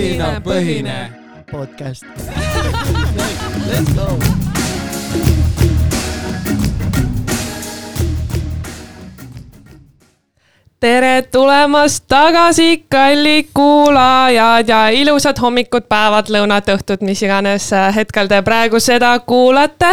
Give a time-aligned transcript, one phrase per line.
[0.00, 0.98] õhinapõhine
[1.50, 2.04] podcast.
[3.68, 4.16] Let's go.
[10.80, 18.26] tere tulemast tagasi, kallid kuulajad ja ilusad hommikud, päevad, lõunad, õhtud, mis iganes äh, hetkel
[18.26, 19.92] te praegu seda kuulate.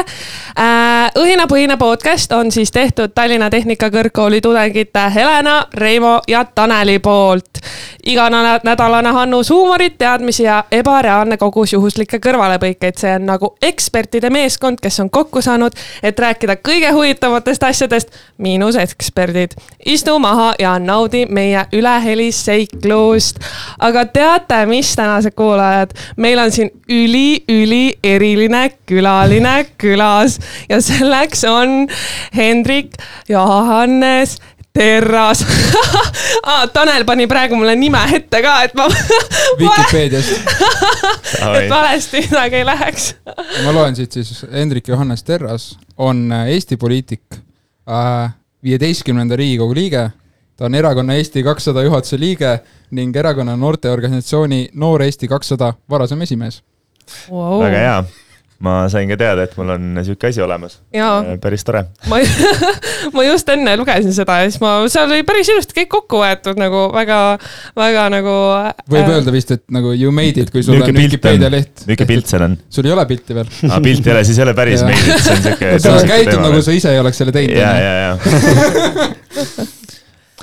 [1.22, 7.62] õhinapõhine podcast on siis tehtud Tallinna Tehnikakõrgkooli tudengite Helena, Reimo ja Taneli poolt.
[8.06, 15.00] iganädalane Hannus huumorit, teadmisi ja ebareaalne kogus juhuslikke kõrvalepõikeid, see on nagu ekspertide meeskond, kes
[15.00, 15.72] on kokku saanud,
[16.04, 19.52] et rääkida kõige huvitavatest asjadest, miinus eksperdid.
[19.86, 21.66] istu maha ja naudi meie
[22.08, 23.40] ülehelisseiklust.
[23.80, 30.40] aga teate, mis tänased kuulajad, meil on siin üli-üli eriline külaline külas
[30.70, 31.88] ja selleks on
[32.36, 32.96] Hendrik
[33.30, 34.38] Johannes
[34.74, 35.42] Terras
[36.44, 36.68] ah,.
[36.74, 38.86] Tanel pani praegu mulle nime ette ka, et ma,
[39.60, 40.52] Vikipeediast.
[41.58, 43.16] et valesti midagi ei läheks.
[43.66, 47.42] ma loen siit siis, Hendrik Johannes Terras on äh, Eesti poliitik,
[48.64, 50.10] viieteistkümnenda Riigikogu liige,
[50.58, 52.60] ta on erakonna Eesti kakssada juhatuse liige
[52.98, 56.64] ning erakonna noorteorganisatsiooni Noor Eesti kakssada varasem esimees.
[57.32, 57.62] Wow.
[57.64, 58.00] väga hea.
[58.60, 60.80] ma sain ka teada, et mul on sihuke asi olemas.
[60.96, 61.38] Jaa.
[61.42, 61.84] päris tore.
[62.10, 62.18] ma,
[63.14, 66.58] ma just enne lugesin seda ja siis ma, seal oli päris ilusti kõik kokku võetud
[66.58, 67.20] nagu väga,
[67.78, 68.34] väga nagu.
[68.90, 71.58] võib öelda vist, et nagu you made it, kui sul on Niisugune pilt Vikipeedia on.
[71.60, 71.86] leht.
[71.86, 72.58] niisugune pilt seal on.
[72.80, 73.56] sul ei ole pilti veel.
[73.70, 74.90] aa, pilt ei ole, siis ei ole päris Jaa.
[74.90, 75.74] meeldib, see on sihuke.
[75.86, 77.62] sa käitud nagu sa ise ei oleks selle teinud.
[77.62, 79.76] ja, ja, ja.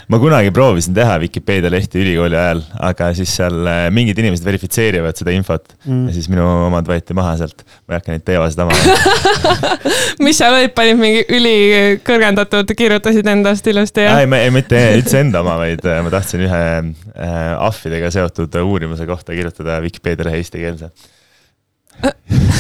[0.09, 5.17] Ma kunagi proovisin teha Vikipeedia lehti ülikooli ajal, aga siis seal äh, mingid inimesed verifitseerivad
[5.19, 6.05] seda infot mm.
[6.09, 7.65] ja siis minu omad võeti maha sealt.
[7.85, 9.79] ma ei hakka neid teevasid avama.
[10.27, 15.23] mis sa olid, panid mingi ülikõrgendatud, kirjutasid endast ilusti ja ei, ma ei, mitte üldse
[15.25, 20.43] enda oma, vaid äh, ma tahtsin ühe äh, ahvidega seotud uurimuse kohta kirjutada Vikipeedia lehe
[20.43, 20.93] eestikeelse.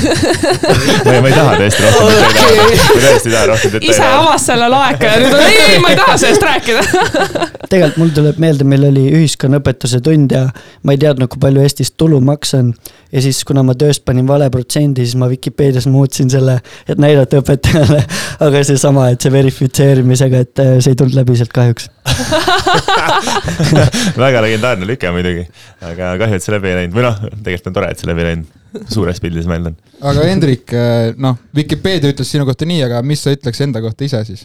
[0.04, 4.10] Ma ei, ma ei taha tõesti rohkem detaile, ma tõesti ei taha rohkem ise detaile.
[4.20, 6.80] avas selle laeka ja nüüd on ei, ei, ma ei taha sellest rääkida.
[7.74, 10.44] tegelikult mul tuleb meelde, meil oli ühiskonnaõpetuse tund ja
[10.84, 12.72] ma ei teadnud, kui palju Eestis tulumaks on.
[13.12, 17.40] ja siis, kuna ma tööst panin vale protsendi, siis ma Vikipeedias muutsin selle, et näidata
[17.42, 18.02] õpetajale.
[18.44, 21.90] aga seesama, et see verifitseerimisega, et äh, see ei tulnud läbi sealt kahjuks.
[24.24, 25.46] väga legendaarne lüke muidugi,
[25.84, 28.24] aga kahju, et see läbi ei läinud või noh, tegelikult on tore, et see läbi
[28.24, 28.60] ei läinud.
[28.90, 29.76] suures pildis ma eeldan.
[30.00, 30.74] Aga Hendrik,
[31.20, 34.44] noh, Vikipeedia ütles sinu kohta nii, aga mis sa ütleks enda kohta ise siis?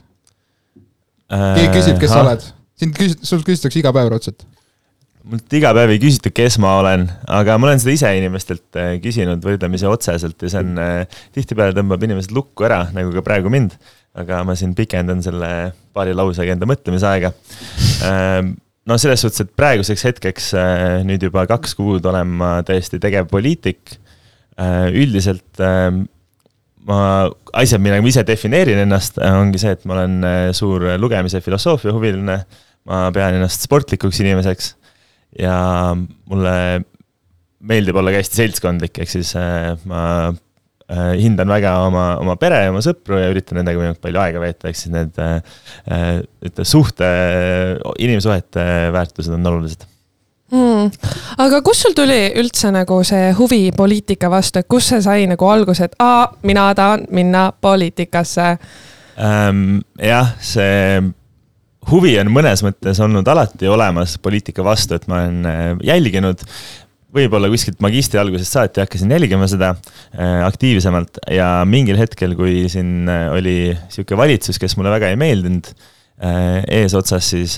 [1.30, 2.48] keegi küsib, kes sa oled?
[2.80, 4.46] sind küs-, sul küsitakse iga päev raudselt.
[5.30, 7.06] mult iga päev ei küsita, kes ma olen,
[7.40, 11.76] aga ma olen seda ise inimestelt äh, küsinud võrdlemisi otseselt ja see on äh,, tihtipeale
[11.78, 13.78] tõmbab inimesed lukku ära, nagu ka praegu mind.
[14.20, 17.30] aga ma siin pikendan selle paari lausega enda mõtlemisaega.
[18.90, 23.30] no selles suhtes, et praeguseks hetkeks äh, nüüd juba kaks kuud olen ma täiesti tegev
[23.30, 24.00] poliitik.
[24.60, 25.92] Üldiselt äh,
[26.90, 27.02] ma,
[27.60, 31.96] asjad, millega ma ise defineerin ennast, ongi see, et ma olen äh, suur lugemise filosoofia
[31.96, 32.42] huviline.
[32.90, 34.70] ma pean ennast sportlikuks inimeseks
[35.38, 35.56] ja
[35.94, 36.54] mulle
[37.60, 42.64] meeldib olla ka hästi seltskondlik, ehk siis äh, ma äh, hindan väga oma, oma pere
[42.64, 45.38] ja oma sõpru ja üritan nendega võimalikult palju aega veeta, ehk siis need äh,
[45.92, 46.10] äh,
[46.46, 47.10] ütleme, suhte,
[48.02, 48.66] inimsuhete
[48.96, 49.86] väärtused on olulised.
[50.50, 50.90] Hmm.
[51.38, 55.46] aga kust sul tuli üldse nagu see huvi poliitika vastu, et kust see sai nagu
[55.46, 58.50] alguse, et aa, mina tahan minna poliitikasse.
[59.20, 61.04] Ähm, jah, see
[61.90, 66.44] huvi on mõnes mõttes olnud alati olemas poliitika vastu, et ma olen äh, jälginud
[67.16, 73.10] võib-olla kuskilt magistri algusest saati hakkasin jälgima seda äh, aktiivsemalt ja mingil hetkel, kui siin
[73.10, 73.56] äh, oli
[73.90, 75.72] sihuke valitsus, kes mulle väga ei meeldinud
[76.20, 77.54] eesotsas siis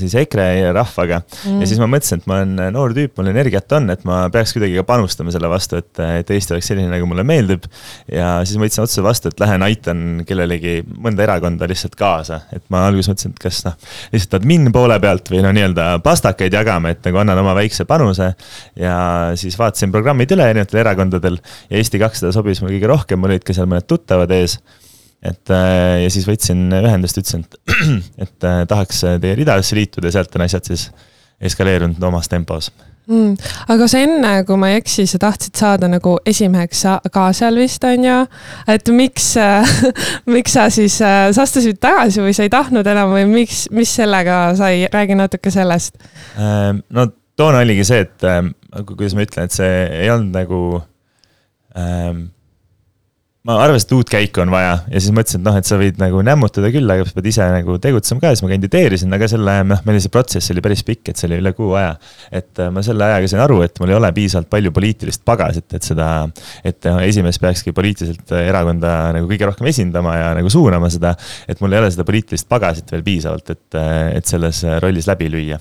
[0.00, 1.60] siis EKRE rahvaga mm.
[1.62, 4.54] ja siis ma mõtlesin, et ma olen noor tüüp, mul energiat on, et ma peaks
[4.56, 7.66] kuidagi ka panustama selle vastu, et, et Eesti oleks selline, nagu mulle meeldib.
[8.10, 12.64] ja siis ma võtsin otsuse vastu, et lähen aitan kellelegi mõnda erakonda lihtsalt kaasa, et
[12.72, 13.78] ma alguses mõtlesin, et kas noh,
[14.14, 18.32] lihtsalt admin poole pealt või no nii-öelda pastakaid jagama, et nagu annan oma väikse panuse.
[18.78, 18.96] ja
[19.38, 23.44] siis vaatasin programmid üle erinevatel erakondadel ja Eesti kakssada sobis mulle kõige rohkem, mul olid
[23.46, 24.58] ka seal mõned tuttavad ees
[25.22, 27.58] et äh, ja siis võtsin ühendust, ütlesin, et,
[28.26, 30.88] et äh, tahaks teie ridadesse liituda ja sealt on asjad siis
[31.42, 32.70] eskaleerunud omas tempos.
[33.06, 33.36] mm..
[33.74, 36.84] aga sa enne, kui ma ei eksi, sa tahtsid saada nagu esimeheks
[37.14, 38.18] ka seal vist on ju,
[38.74, 39.32] et miks,
[40.34, 44.44] miks sa siis, sa astusid tagasi või sa ei tahtnud enam või miks, mis sellega
[44.58, 45.98] sai, räägi natuke sellest.
[46.38, 47.08] Ähm, no
[47.38, 48.52] toona oligi see, et ähm,
[48.86, 50.62] kuidas ma ütlen, et see ei olnud nagu
[51.78, 52.26] ähm,
[53.56, 55.98] ma arvasin, et uut käiku on vaja ja siis mõtlesin, et noh, et sa võid
[56.00, 59.28] nagu nämmutada küll, aga sa pead ise nagu tegutsema ka ja siis ma kandideerisin, aga
[59.30, 61.92] selle, noh, meil see protsess oli päris pikk, et see oli üle kuu aja.
[62.30, 65.68] et äh, ma selle ajaga sain aru, et mul ei ole piisavalt palju poliitilist pagasit,
[65.78, 66.08] et seda,
[66.64, 71.14] et äh, esimees peakski poliitiliselt äh, erakonda nagu kõige rohkem esindama ja nagu suunama seda.
[71.48, 73.80] et mul ei ole seda poliitilist pagasit veel piisavalt, et,
[74.18, 75.60] et selles rollis läbi lüüa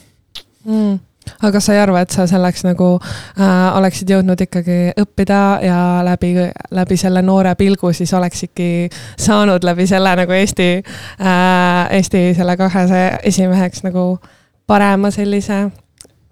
[0.65, 1.10] mm
[1.41, 5.79] aga kas sa ei arva, et sa selleks nagu äh, oleksid jõudnud ikkagi õppida ja
[6.05, 6.33] läbi,
[6.71, 8.89] läbi selle noore pilgu siis oleksidki
[9.19, 14.15] saanud läbi selle nagu Eesti äh,, Eesti selle kahesaja esimeheks nagu
[14.67, 15.67] parema sellise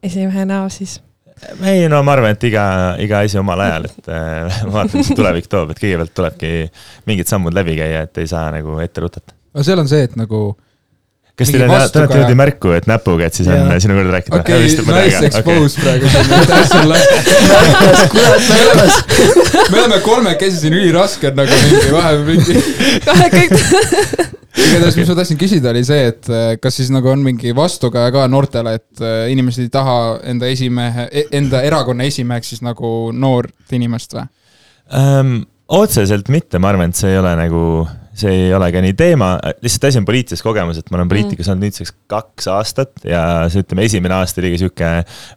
[0.03, 0.99] esimehe näo siis?
[1.63, 2.63] ei no ma arvan, et iga,
[2.99, 6.49] iga asi omal ajal, et äh, vaatame, mis tulevik toob, et kõigepealt tulebki
[7.09, 9.35] mingid sammud läbi käia, et ei saa nagu ette rutata.
[9.53, 10.41] aga seal on see, et nagu
[11.39, 14.39] kas teile, te olete niimoodi märku, et näpuga, et siis on sinu kord rääkida?
[14.41, 16.05] okei nice expose praegu.
[16.69, 16.87] Siin,
[19.71, 21.87] me oleme kolmekesi siin, üliraske on nagu mingi
[22.27, 22.53] mingi.
[24.59, 28.11] igatahes, mis ma tahtsin küsida, oli see, et eh, kas siis nagu on mingi vastukaja
[28.15, 29.95] ka noortele, et eh, inimesed ei taha
[30.31, 34.27] enda esimehe, e-, enda erakonna esimeheks siis nagu noort inimest või?
[34.89, 35.39] Um,?
[35.69, 37.63] otseselt mitte, ma arvan, et see ei ole nagu
[38.19, 39.33] see ei ole ka nii teema,
[39.63, 41.53] lihtsalt asi on poliitilises kogemus, et ma olen poliitikas mm.
[41.53, 44.93] olnud nüüdseks kaks aastat ja see, ütleme, esimene aasta oligi sihuke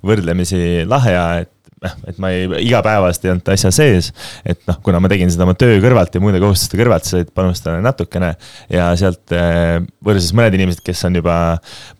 [0.06, 1.52] võrdlemisi lahe ja et
[1.82, 4.10] noh, et ma ei, igapäevast ei olnud asja sees.
[4.48, 7.32] et noh, kuna ma tegin seda oma töö kõrvalt ja muude kohustuste kõrvalt, sa said
[7.34, 8.32] panustada natukene.
[8.72, 11.36] ja sealt eh, võrreldes mõned inimesed, kes on juba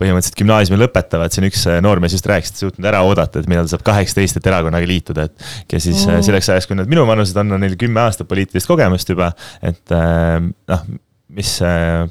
[0.01, 3.71] põhimõtteliselt gümnaasiumi lõpetavad, siin üks eh, noormees just rääkis, et suutnud ära oodata, et millal
[3.71, 5.47] saab kaheksateist, et erakonnaga liituda, et.
[5.71, 6.25] kes siis mm.
[6.27, 9.33] selleks ajaks, kui nad minu vanused on, on neil kümme aastat poliitilist kogemust juba,
[9.63, 10.87] et noh
[11.33, 11.49] mis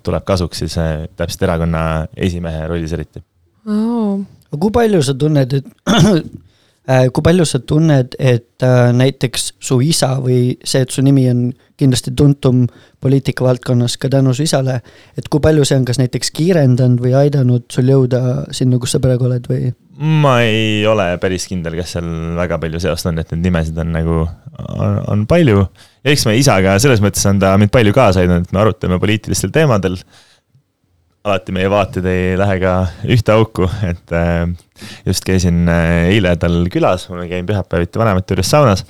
[0.01, 0.75] tuleb kasuks siis
[1.13, 1.81] täpselt erakonna
[2.17, 3.21] esimehe rollis eriti
[3.69, 4.17] oh..
[4.49, 5.67] aga kui palju sa tunned, et
[6.87, 11.43] kui palju sa tunned, et äh, näiteks su isa või see, et su nimi on
[11.77, 12.63] kindlasti tuntum
[13.01, 14.79] poliitika valdkonnas ka tänu su isale,
[15.17, 18.21] et kui palju see on kas näiteks kiirendanud või aidanud sul jõuda
[18.55, 19.71] sinna, kus sa praegu oled või?
[20.01, 22.07] ma ei ole päris kindel, kas seal
[22.37, 24.23] väga palju seost on, et neid nimesid on nagu,
[25.13, 25.67] on palju.
[26.01, 29.53] eks me isaga selles mõttes on ta mind palju kaasa aidanud, et me arutame poliitilistel
[29.53, 29.99] teemadel
[31.27, 32.73] alati meie vaated ei lähe ka
[33.13, 34.43] ühte auku, et äh,
[35.05, 38.85] just käisin äh, eile tal külas, ma käin pühapäeviti vanemate juures saunas.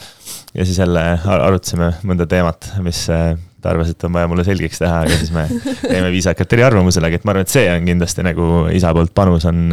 [0.53, 4.79] ja siis jälle arutasime mõnda teemat, mis äh, ta arvas, et on vaja mulle selgeks
[4.79, 5.43] teha, aga siis me
[5.93, 9.47] jäime viisakalt eriarvamusele, aga et ma arvan, et see on kindlasti nagu isa poolt panus
[9.51, 9.65] on.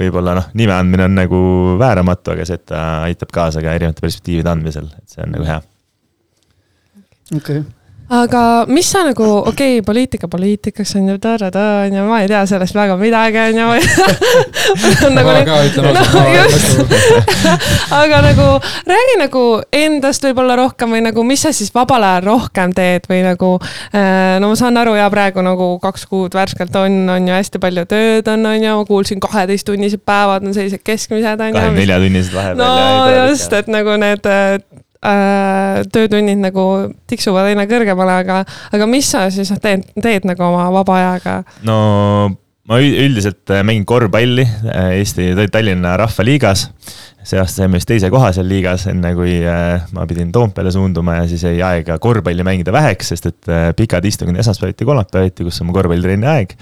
[0.00, 1.42] võib-olla noh, nime andmine on nagu
[1.80, 5.48] vääramatu, aga see, et ta aitab kaasa ka erinevate perspektiivide andmisel, et see on nagu
[5.52, 5.60] hea.
[7.36, 7.79] okei okay
[8.10, 12.40] aga mis sa nagu, okei okay,, poliitika poliitikaks on ju, on ju, ma ei tea
[12.46, 13.66] sellest väga midagi, on ju.
[15.14, 16.94] ma ka ütlen ausalt.
[18.00, 18.48] aga nagu
[18.90, 23.22] räägi nagu endast võib-olla rohkem või nagu, mis sa siis vabal ajal rohkem teed või
[23.28, 23.52] nagu.
[23.94, 27.62] Äh, no ma saan aru ja praegu nagu kaks kuud värskelt on, on ju hästi
[27.62, 31.58] palju tööd on, on ju, ma kuulsin kaheteisttunnised päevad on sellised keskmised on ju.
[31.60, 32.66] kahekümne nelja tunnised vahepeal.
[32.66, 34.26] no just, et nagu need
[35.06, 36.66] äh, töötunnid nagu
[37.10, 38.42] tiksuvad aina kõrgemale, aga,
[38.72, 41.40] aga mis sa siis teed, teed nagu oma vaba ajaga?
[41.66, 41.80] no
[42.70, 46.68] ma üldiselt äh, mängin korvpalli äh, Eesti Tallinna Rahvaliigas
[47.20, 51.18] see aasta saime vist teise koha seal liigas, enne kui äh, ma pidin Toompeale suunduma
[51.18, 55.68] ja siis jäi aega korvpalli mängida väheks, sest et pikad istungid esmaspäeviti, kolmapäeviti, kus on
[55.68, 56.54] mu korvpallitrenni aeg.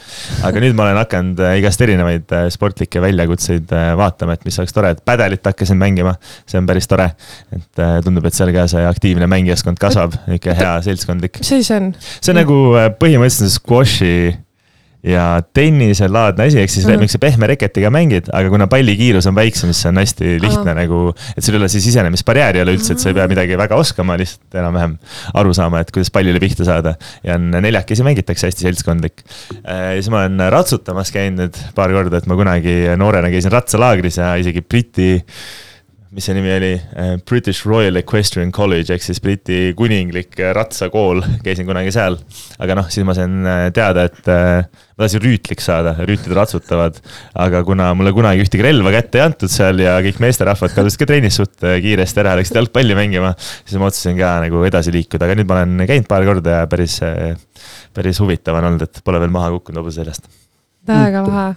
[0.48, 5.04] aga nüüd ma olen hakanud igast erinevaid sportlikke väljakutseid vaatama, et mis oleks tore, et
[5.06, 6.16] pädelit hakkasin mängima.
[6.48, 7.12] see on päris tore,
[7.54, 11.38] et tundub, et seal ka see aktiivne mängijaskond kasvab, niisugune hea seltskondlik.
[11.38, 11.94] mis asi see on?
[12.18, 12.60] see on nagu
[12.98, 14.12] põhimõtteliselt squash'i
[15.08, 15.24] ja
[15.54, 17.04] tenniselaadne asi, ehk siis mm -hmm.
[17.04, 20.70] niisuguse pehme reketiga mängid, aga kuna palli kiirus on väiksem, siis see on hästi lihtne
[20.70, 20.74] Aha.
[20.82, 21.14] nagu.
[21.36, 23.76] et sul ei ole siis sisenemisbarjääri ei ole üldse, et sa ei pea midagi väga
[23.76, 24.98] oskama, lihtsalt enam-vähem
[25.34, 26.94] aru saama, et kuidas pallile pihta saada.
[27.24, 29.22] ja on neljakesi mängitakse, hästi seltskondlik.
[29.64, 33.54] Äh, ja siis ma olen ratsutamas käinud nüüd paar korda, et ma kunagi noorena käisin
[33.54, 35.10] ratsalaagris ja isegi Briti
[36.08, 41.20] mis see nimi oli, äh, British Royal Equestrian College ehk siis Briti kuninglik äh, ratsakool,
[41.44, 42.16] käisin kunagi seal.
[42.56, 47.02] aga noh, siis ma sain äh, teada, et ma tahtsin rüütliks saada, rüütlid ratsutavad.
[47.44, 51.10] aga kuna mulle kunagi ühtegi relva kätte ei antud seal ja kõik meesterahvad kadusid ka
[51.12, 53.34] trennis suht kiiresti ära, läksid jalgpalli mängima.
[53.60, 56.68] siis ma otsustasin ka nagu edasi liikuda, aga nüüd ma olen käinud paar korda ja
[56.72, 57.02] päris,
[57.92, 60.32] päris huvitav on olnud, et pole veel maha kukkunud hobuse seljast.
[60.88, 61.50] väga lahe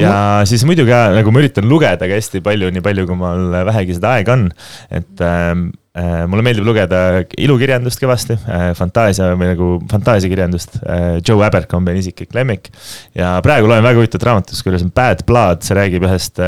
[0.00, 0.46] ja Aga...
[0.50, 4.16] siis muidugi nagu ma üritan lugeda ka hästi palju, nii palju kui mul vähegi seda
[4.18, 4.48] aega on.
[4.90, 7.00] et ähm, äh, mulle meeldib lugeda
[7.38, 8.34] ilukirjandust kõvasti,
[8.74, 10.80] fantaasia või nagu fantaasiakirjandust.
[11.22, 12.66] Joe Abercrombie on isiklik lemmik
[13.14, 16.42] ja praegu loen väga huvitavat raamatut, kus on Bad Blood, see räägib ühest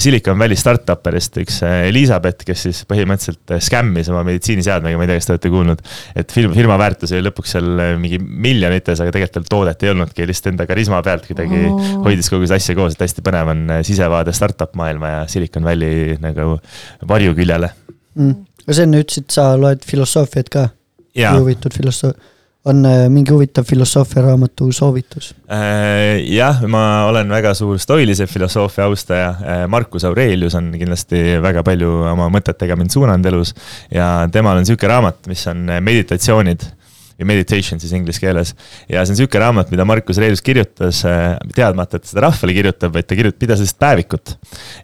[0.00, 5.28] Silicon Valley startup'ist, üks Elizabeth, kes siis põhimõtteliselt skämmis oma meditsiiniseadmega, ma ei tea, kas
[5.28, 5.86] te olete kuulnud.
[6.16, 7.70] et firma, firma väärtus oli lõpuks seal
[8.00, 11.88] mingi miljonites, aga tegelikult tal toodet ei olnudki, lihtsalt enda karisma pealt kuidagi oh.
[12.08, 16.16] hoidis kogu seda asja koos, et hästi põnev on sisevaade startup maailma ja Silicon Valley
[16.24, 16.56] nagu
[17.04, 17.74] varjuküljele
[18.16, 18.46] mm..
[18.64, 20.68] aga sa enne ütlesid, sa loed filosoofiat ka.
[21.16, 22.32] huvitud filosoofia,
[22.66, 26.18] on äh, mingi huvitav filosoofiaraamatu soovitus äh,?
[26.34, 29.66] jah, ma olen väga suur stoilise filosoofia austaja äh,.
[29.70, 33.54] Marcus Aurelius on kindlasti väga palju oma mõtetega mind suunanud elus
[33.94, 36.66] ja temal on sihuke raamat, mis on meditatsioonid
[37.16, 38.52] või meditation siis inglise keeles.
[38.88, 42.92] ja see on sihuke raamat, mida Markus Reilus kirjutas, äh, teadmata, et seda rahvale kirjutab,
[42.94, 44.34] vaid ta kirjutab, pidas lihtsalt päevikut.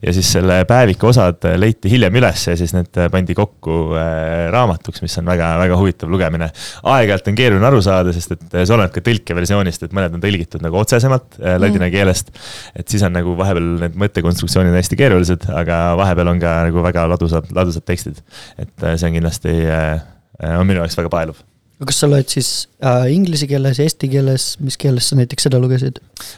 [0.02, 5.04] ja siis selle päeviku osad leiti hiljem üles ja siis need pandi kokku äh, raamatuks,
[5.04, 6.48] mis on väga-väga huvitav lugemine.
[6.94, 10.64] aeg-ajalt on keeruline aru saada, sest et see oleneb ka tõlkeversioonist, et mõned on tõlgitud
[10.64, 11.92] nagu otsesemalt äh, ladina mm.
[11.92, 12.32] keelest.
[12.76, 17.06] et siis on nagu vahepeal need mõttekonstruktsioonid hästi keerulised, aga vahepeal on ka nagu väga
[17.12, 18.24] ladusad, ladusad tekstid.
[18.56, 19.56] et see on kindlasti,
[20.56, 21.51] on minu jaoks väga paeluv
[21.82, 22.48] aga kas sa loed siis
[22.78, 25.96] äh, inglise keeles, eesti keeles, mis keeles sa näiteks seda lugesid?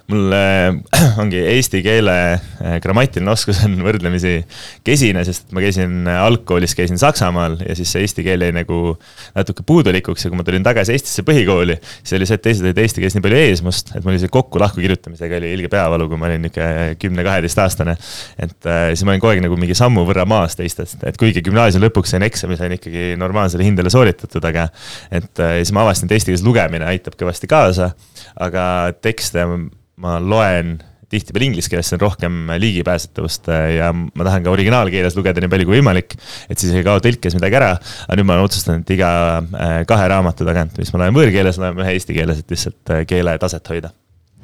[0.09, 0.73] mul äh,
[1.21, 4.39] ongi eesti keele äh, grammatiline oskus on võrdlemisi
[4.87, 8.95] kesine, sest ma käisin äh, algkoolis, käisin Saksamaal ja siis see eesti keel jäi nagu
[9.35, 12.81] natuke puudulikuks ja kui ma tulin tagasi Eestisse põhikooli, siis oli see, et teised olid
[12.81, 16.09] eesti keeles nii palju ees must, et mul oli see kokku-lahku kirjutamisega oli ilge peavalu,
[16.09, 16.71] kui ma olin nihuke
[17.05, 17.99] kümne-kaheteistaastane.
[18.39, 21.45] et äh, siis ma olin kogu aeg nagu mingi sammu võrra maas teistest, et kuigi
[21.45, 24.71] gümnaasiumi lõpuks sain eksami, sain ikkagi normaalsele hindele sooritatud, aga
[25.13, 27.93] et et äh, siis ma avastasin, et eesti keeles lugemine aitab kõvasti kaasa,
[28.41, 28.65] aga
[29.03, 30.77] tekste ma loen
[31.11, 35.51] tihtipeale inglise keeles, see on rohkem ligipääsetavust äh, ja ma tahan ka originaalkeeles lugeda nii
[35.53, 36.17] palju kui võimalik,
[36.51, 37.75] et siis ei kao tõlkes midagi ära.
[37.77, 39.11] aga nüüd ma olen otsustanud, et iga
[39.43, 43.37] äh, kahe raamatu tagant, mis ma loen võõrkeeles, loen ühe eesti keeles, et lihtsalt keele
[43.43, 43.95] taset hoida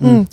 [0.01, 0.27] mm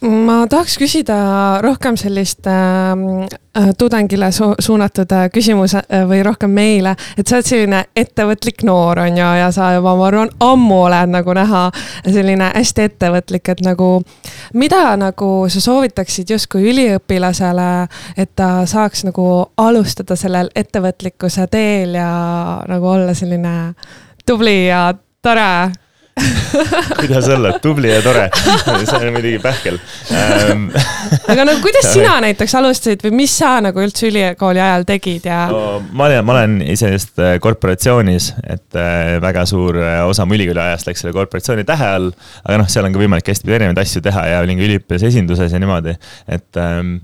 [0.00, 1.16] ma tahaks küsida
[1.62, 3.24] rohkem sellist ähm,
[3.56, 8.62] äh, tudengile su suunatud äh, küsimuse äh, või rohkem meile, et sa oled selline ettevõtlik
[8.66, 11.64] noor, on ju, ja sa juba, ma arvan, ammu oled nagu näha
[12.04, 13.88] selline hästi ettevõtlik, et nagu
[14.54, 17.70] mida nagu sa soovitaksid justkui üliõpilasele,
[18.16, 19.26] et ta saaks nagu
[19.58, 22.12] alustada sellel ettevõtlikkuse teel ja
[22.70, 23.58] nagu olla selline
[24.26, 25.50] tubli ja tore
[27.00, 29.78] kuidas olla tubli ja tore, see on muidugi pähkel
[30.14, 30.68] ähm.
[31.32, 35.44] aga no kuidas sina näiteks alustasid või mis sa nagu üldse ülikooli ajal tegid ja
[35.52, 35.78] no,?
[35.92, 40.64] ma olen, ma olen iseenesest äh, korporatsioonis, et äh, väga suur äh, osa mu ülikooli
[40.68, 42.10] ajast läks selle korporatsiooni tähe all.
[42.44, 45.54] aga noh, seal on ka võimalik hästi erinevaid asju teha ja olin ka üliõpilase esinduses
[45.54, 45.94] ja niimoodi,
[46.28, 46.98] et ähm,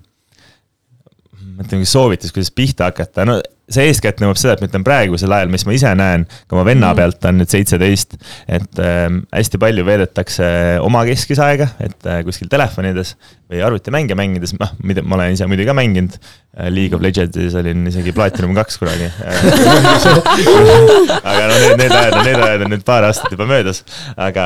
[1.59, 3.41] mingi soovitus, kuidas pihta hakata, no
[3.73, 6.65] see eeskätt nõuab seda, et ma ütlen praegusel ajal, mis ma ise näen, ka oma
[6.69, 6.99] venna mm.
[6.99, 8.11] pealt on nüüd seitseteist,
[8.59, 10.49] et äh, hästi palju veedetakse
[10.85, 13.15] omakeskis aega, et äh, kuskil telefonides
[13.51, 16.69] või arvutimänge mängides, noh, mida ma olen ise muidugi ka mänginud äh,.
[16.75, 19.09] League of Legends'is olin isegi Platinum kaks kunagi
[21.31, 23.83] aga no need, need ajad, need ajad on nüüd paar aastat juba möödas,
[24.15, 24.45] aga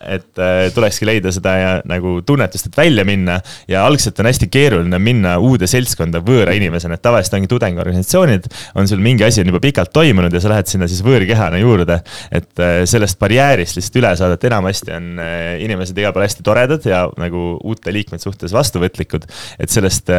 [0.00, 3.38] et äh, tulekski leida seda ja nagu tunnetust, et välja minna
[3.70, 8.90] ja algselt on hästi keeruline minna uude seltskonda võõra inimesena, et tavaliselt ongi tudengiorganisatsioonid, on
[8.90, 12.00] sul mingi asi on juba pikalt toimunud ja sa lähed sinna siis võõrkehana juurde.
[12.32, 16.46] et äh, sellest barjäärist lihtsalt üle saada, et enamasti on äh, inimesed igal pool hästi
[16.46, 19.26] toredad ja nagu uute liikmete suhtes vastuvõtlikud,
[19.58, 20.10] et sellest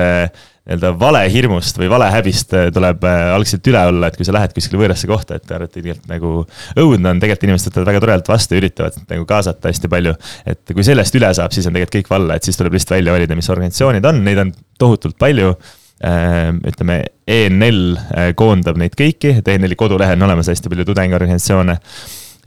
[0.67, 4.81] nii-öelda valehirmust või valehäbist äh, tuleb äh, algselt üle olla, et kui sa lähed kuskile
[4.81, 6.33] võõrasse kohta, et te arvate tegelikult nagu
[6.75, 10.13] õudne on, tegelikult inimesed võtavad väga toredalt vastu ja üritavad nagu kaasata hästi palju.
[10.53, 13.15] et kui sellest üle saab, siis on tegelikult kõik valla, et siis tuleb lihtsalt välja
[13.15, 19.53] valida, mis organisatsioonid on, neid on tohutult palju äh, ütleme, ENL koondab neid kõiki, et
[19.53, 21.79] ENL-i kodulehel on olemas hästi palju tudengiorganisatsioone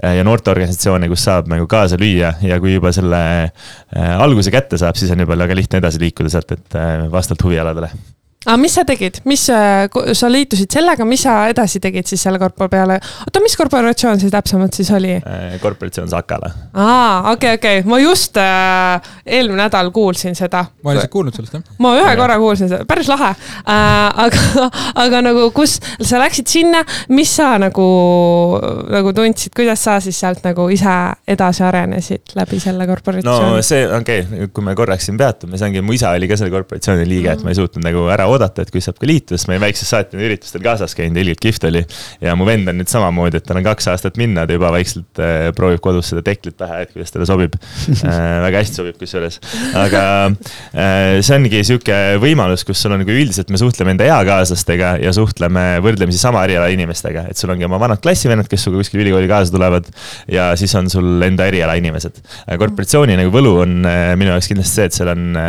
[0.01, 3.21] ja noorteorganisatsioone, kus saab nagu kaasa lüüa ja kui juba selle
[4.17, 6.81] alguse kätte saab, siis on juba väga lihtne edasi liikuda sealt, et
[7.13, 7.93] vastavalt huvialadele
[8.47, 12.67] aga mis sa tegid, mis sa liitusid sellega, mis sa edasi tegid siis selle korpo
[12.73, 12.99] peale?
[13.27, 15.15] oota, mis korporatsioon see täpsemalt siis oli?
[15.19, 16.51] Äh, korporatsioon Sakala.
[16.75, 20.65] aa, okei okay,, okei okay., ma just äh, eelmine nädal kuulsin seda.
[20.83, 21.77] ma olen lihtsalt kuulnud sellest, jah.
[21.83, 22.17] ma ühe ja.
[22.19, 24.25] korra kuulsin seda, päris lahe äh,.
[24.27, 24.69] aga,
[25.05, 26.83] aga nagu, kus sa läksid sinna,
[27.15, 27.87] mis sa nagu,
[28.91, 30.99] nagu tundsid, kuidas sa siis sealt nagu ise
[31.31, 33.55] edasi arenesid läbi selle korporatsiooni?
[33.55, 36.41] no see, okei okay,, kui me korraks siin peatume, see ongi, mu isa oli ka
[36.41, 39.39] selle korporatsiooni liige et ma ei suutnud nagu ära oodata, et kui saab ka liituda,
[39.39, 41.83] sest ma olin väikses saatjana üritustel kaasas käinud ilgelt kihvt oli.
[42.23, 45.21] ja mu vend on nüüd samamoodi, et tal on kaks aastat minna, ta juba vaikselt
[45.23, 48.19] äh, proovib kodus seda teklit pähe, et kuidas talle sobib äh,.
[48.47, 49.39] väga hästi sobib kusjuures,
[49.79, 54.95] aga äh, see ongi sihuke võimalus, kus sul on nagu üldiselt me suhtleme enda eakaaslastega
[55.03, 59.05] ja suhtleme võrdlemisi sama eriala inimestega, et sul ongi oma vanad klassivennad, kes sinuga kuskil
[59.05, 59.89] ülikooli kaasa tulevad.
[60.31, 62.23] ja siis on sul enda eriala inimesed.
[62.59, 65.41] korporatsiooni nagu võlu on minu jaoks kindlasti see, et seal on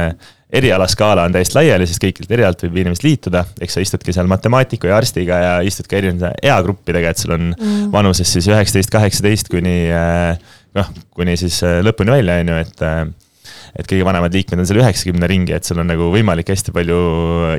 [0.54, 4.90] erialaskaala on täiesti laiali, sest kõikilt erialalt võib inimesed liituda, eks sa istudki seal matemaatiku
[4.90, 7.90] ja arstiga ja istud ka erinevate eagruppidega, et sul on mm.
[7.94, 10.38] vanuses siis üheksateist, kaheksateist kuni äh,
[10.78, 12.88] noh, kuni siis lõpuni välja, on ju, et
[13.74, 16.98] et kõige vanemad liikmed on seal üheksakümne ringi, et sul on nagu võimalik hästi palju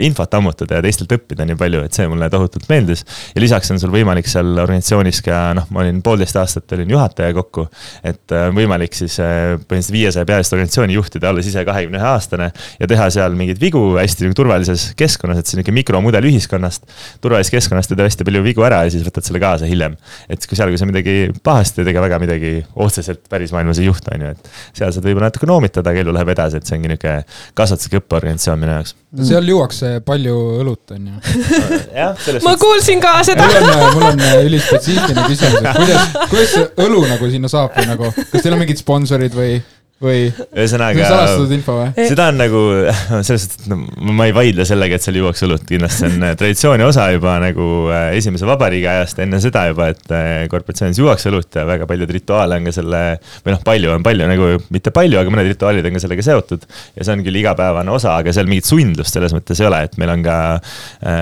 [0.06, 3.04] infot ammutada ja teistelt õppida nii palju, et see mulle tohutult meeldis.
[3.35, 7.35] ja lisaks on sul võimalik seal organisatsioonis ka noh, ma olin poolteist aastat olin juhataja
[7.35, 7.66] kokku.
[8.04, 12.09] et on äh, võimalik siis äh, põhimõtteliselt viiesaja pealist organisatsiooni juhtida, olles ise kahekümne ühe
[12.12, 12.50] aastane.
[12.78, 16.87] ja teha seal mingeid vigu hästi nagu turvalises keskkonnas, et see on nihuke mikromudel ühiskonnast.
[17.25, 19.99] turvalisest keskkonnast teed hästi palju vigu ära ja siis võtad selle kaasa hiljem.
[20.28, 22.54] et kui seal, kui sa midagi pahasti teed, ega väga midagi
[22.87, 26.32] otseselt pärismaailmas ei juhtu, on ju, et seal saad võib-olla natuke noomitada, aga elu läheb
[26.34, 27.14] edasi, et see ongi niisugune
[27.58, 28.94] kasvatuslik õppeorganisatsioon minu jaoks.
[29.30, 31.37] seal juuakse palju õlut, on ju.
[32.00, 33.46] jah, selles ma kuulsin ka seda.
[33.50, 37.88] mul on, mul on ülispetsiifiline küsimus, et kuidas, kuidas see õlu nagu sinna saab või
[37.90, 39.56] nagu, kas teil on mingid sponsorid või?
[40.03, 40.27] Või?
[40.55, 41.07] ühesõnaga.
[41.07, 42.07] salastatud info või?
[42.09, 42.63] seda on nagu,
[43.27, 43.79] selles suhtes, et no,
[44.17, 47.37] ma ei vaidle sellega, et seal juuakse õlut, kindlasti see on äh, traditsiooni osa juba
[47.43, 51.89] nagu äh, esimese vabariigi ajast, enne seda juba, et äh, korporatsioonis juuakse õlut ja väga
[51.91, 53.03] paljud rituaale on ka selle.
[53.47, 56.69] või noh, palju on palju nagu, mitte palju, aga mõned rituaalid on ka sellega seotud.
[56.97, 59.99] ja see on küll igapäevane osa, aga seal mingit sundlust selles mõttes ei ole, et
[60.01, 60.39] meil on ka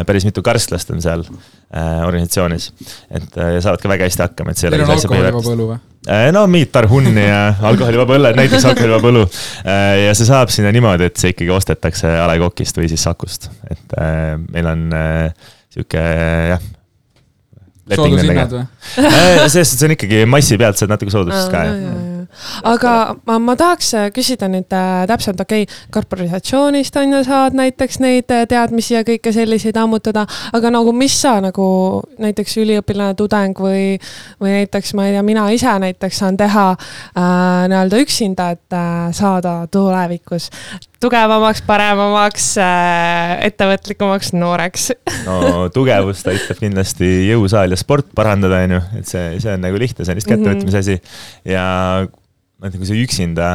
[0.09, 1.27] päris mitu karstlast on seal
[1.73, 2.73] organisatsioonis.
[3.11, 4.83] et ja saavad ka väga hästi hakkama, et see ei ole.
[4.83, 5.79] Teil on alkoholivaba õlu või?
[6.11, 9.25] Äh, no mingit tarhunni ja alkoholivaba õlle, näiteks alkoholivaba õlu.
[9.63, 13.05] Äh, ja see saab sinna niimoodi, et see ikkagi ostetakse A Le Coq'ist või siis
[13.07, 14.87] Sakust, et äh, meil on
[15.73, 16.03] sihuke
[16.53, 16.71] jah.
[17.91, 18.65] Soodushinnad või?
[19.51, 22.29] selles suhtes on ikkagi massi pealt saad natuke soodustust ka jah.
[22.69, 22.93] aga
[23.29, 27.99] ma, ma tahaks äh, küsida nüüd äh, täpselt, okei okay,, korporatsioonist on ju, saad näiteks
[28.05, 30.25] neid äh, teadmisi ja kõike selliseid ammutada,
[30.55, 31.67] aga nagu mis sa nagu
[32.23, 33.99] näiteks üliõpilane, tudeng või,
[34.43, 37.27] või näiteks ma ei tea, mina ise näiteks saan teha äh,
[37.73, 40.51] nii-öelda üksinda, et äh, saada tulevikus
[41.03, 44.93] tugevamaks, paremamaks äh,, ettevõtlikumaks nooreks
[45.29, 49.83] no tugevust aitab kindlasti jõusaal ja sport parandada, on ju, et see, see on nagu
[49.83, 50.99] lihtne, see on lihtsalt kättevõtmise asi
[51.49, 51.67] ja
[52.07, 53.49] ma ütlen, kui sa üksinda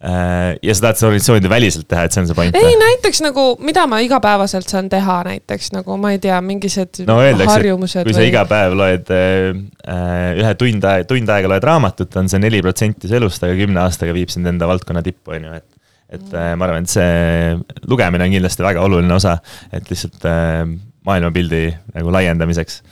[0.00, 2.56] äh, ja sa tahad seda organisatsioonide väliselt teha, et see on see point?
[2.56, 7.18] ei, näiteks nagu, mida ma igapäevaselt saan teha, näiteks nagu ma ei tea, mingisugused no,
[7.20, 8.08] harjumused.
[8.08, 8.18] kui või...
[8.18, 12.64] sa iga päev loed äh, ühe tund aega, tund aega loed raamatut, on see neli
[12.64, 15.75] protsenti su elust, aga kümne aastaga viib sind enda valdkonna tippu, on ju, et
[16.12, 16.58] et mm.
[16.58, 19.38] ma arvan, et see lugemine on kindlasti väga oluline osa,
[19.74, 20.62] et lihtsalt äh,
[21.06, 21.64] maailmapildi
[21.94, 22.82] nagu laiendamiseks.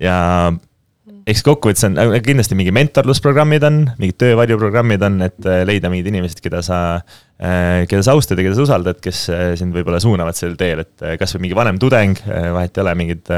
[0.00, 0.16] ja
[1.26, 6.38] eks kokkuvõttes on kindlasti mingi mentorlusprogrammid on, mingid töövarjuprogrammid on, et äh, leida mingid inimesed,
[6.42, 6.78] keda sa,
[7.42, 10.84] äh, keda sa austad ja keda sa usaldad, kes äh, sind võib-olla suunavad sellel teel,
[10.86, 13.32] et kasvõi mingi vanem tudeng, vahet ei ole, mingid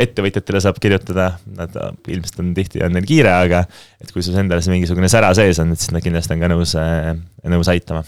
[0.00, 1.76] ettevõtjatele saab kirjutada, nad
[2.08, 3.64] ilmselt on tihti, on neil kiire, aga
[4.00, 6.52] et kui sul endal see mingisugune sära sees on, et siis nad kindlasti on ka
[6.54, 6.76] nõus,
[7.44, 8.06] nõus aitama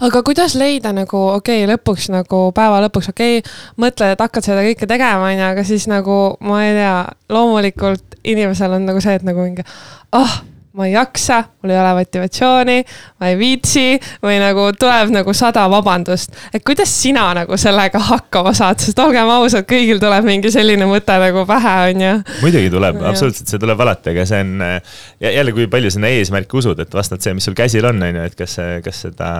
[0.00, 4.48] aga kuidas leida nagu okei okay,, lõpuks nagu päeva lõpuks okei okay,, mõtled, et hakkad
[4.48, 6.96] seda kõike tegema, onju, aga siis nagu ma ei tea,
[7.32, 9.64] loomulikult inimesel on nagu see, et nagu mingi
[10.12, 10.40] ah oh,
[10.72, 12.76] ma ei jaksa, mul ei ole motivatsiooni,
[13.20, 13.84] ma ei viitsi
[14.22, 16.32] või nagu tuleb nagu sada vabandust.
[16.54, 21.18] et kuidas sina nagu sellega hakkama saad, sest olgem ausad, kõigil tuleb mingi selline mõte
[21.20, 22.14] nagu pähe, on ju.
[22.40, 24.64] muidugi tuleb, absoluutselt, see tuleb alati, aga see on
[25.20, 28.26] jälle, kui palju sinna eesmärki usud, et vastavalt see, mis sul käsil on, on ju,
[28.30, 29.30] et kas, kas seda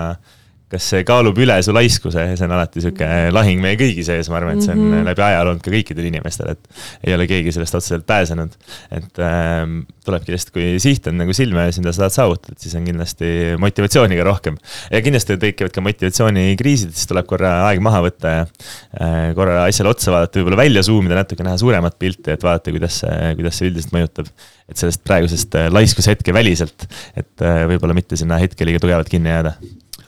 [0.71, 4.39] kas see kaalub üle su laiskuse, see on alati sihuke lahing meie kõigi sees, ma
[4.39, 5.07] arvan, et see on mm -hmm.
[5.09, 8.55] läbi ajaloo olnud ka kõikidel inimestel, et ei ole keegi sellest otseselt pääsenud.
[8.91, 12.73] et ähm, tulebki lihtsalt, kui siht on nagu silme ees, mida sa tahad saavutada, siis
[12.79, 13.27] on kindlasti
[13.61, 14.57] motivatsiooniga rohkem.
[14.91, 19.93] ja kindlasti tekivad ka motivatsioonikriisid, siis tuleb korra aeg maha võtta ja äh, korra asjale
[19.93, 23.59] otsa vaadata, võib-olla välja zoom ida, natuke näha suuremat pilti, et vaadata, kuidas see, kuidas
[23.59, 24.33] see üldiselt mõjutab.
[24.69, 26.87] et sellest praegusest äh, laiskushetke väliselt,
[27.19, 29.57] et äh, võib-olla mitte sinna hetke liiga tugevalt kinni jääda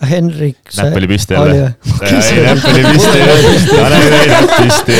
[0.09, 0.59] Henrik.
[0.77, 1.73] näpp oli püsti jälle.
[2.09, 3.17] ei, näpp oli püsti,
[3.79, 3.99] pane
[4.31, 4.99] näpp püsti.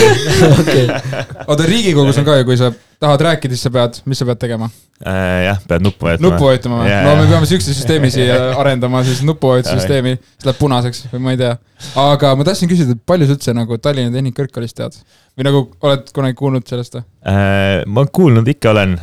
[1.49, 2.71] oota, Riigikogus on ka ju, kui sa
[3.05, 4.69] tahad rääkida, siis sa pead, mis sa pead tegema?
[5.05, 6.29] Äh, jah, pead nuppu vajutama.
[6.29, 6.93] nuppu vajutama või?
[7.03, 11.41] No me peame siukse süsteemi siia arendama, siis nupuvajutussüsteemi, siis läheb punaseks või ma ei
[11.41, 11.51] tea.
[11.99, 14.95] aga ma tahtsin küsida, et palju sa üldse nagu Tallinna Tehnikakõrgkoolis tead?
[15.35, 17.03] või nagu oled kunagi kuulnud sellest või?
[17.27, 18.93] Äh, ma kuulnud ikka olen,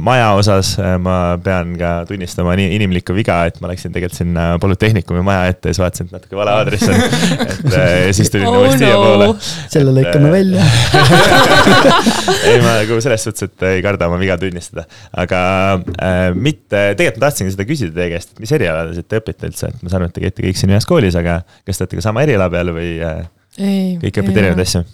[0.00, 4.46] maja osas äh, ma pean ka tunnistama nii inimlikku viga, et ma läksin tegelikult sinna
[4.62, 6.96] Polütehnikumi maja ette ja siis vaatasin, et natuke vale aadress on.
[7.50, 9.36] et äh, siis tulin Oh uuesti siiapoole no..
[9.74, 10.64] selle lõikame välja.
[12.48, 15.40] ei, ma nagu selles suhtes, et ei karda oma viga tunnistada, aga
[16.00, 19.72] äh, mitte, tegelikult ma tahtsingi seda küsida teie käest, et mis erialasid te õpite üldse,
[19.72, 21.98] et ma saan aru, et te käite kõik siin ühes koolis, aga kas te olete
[22.00, 23.26] ka sama eriala peal või äh,
[23.58, 23.98] ei.
[24.02, 24.84] kõik õpite erinevaid asju?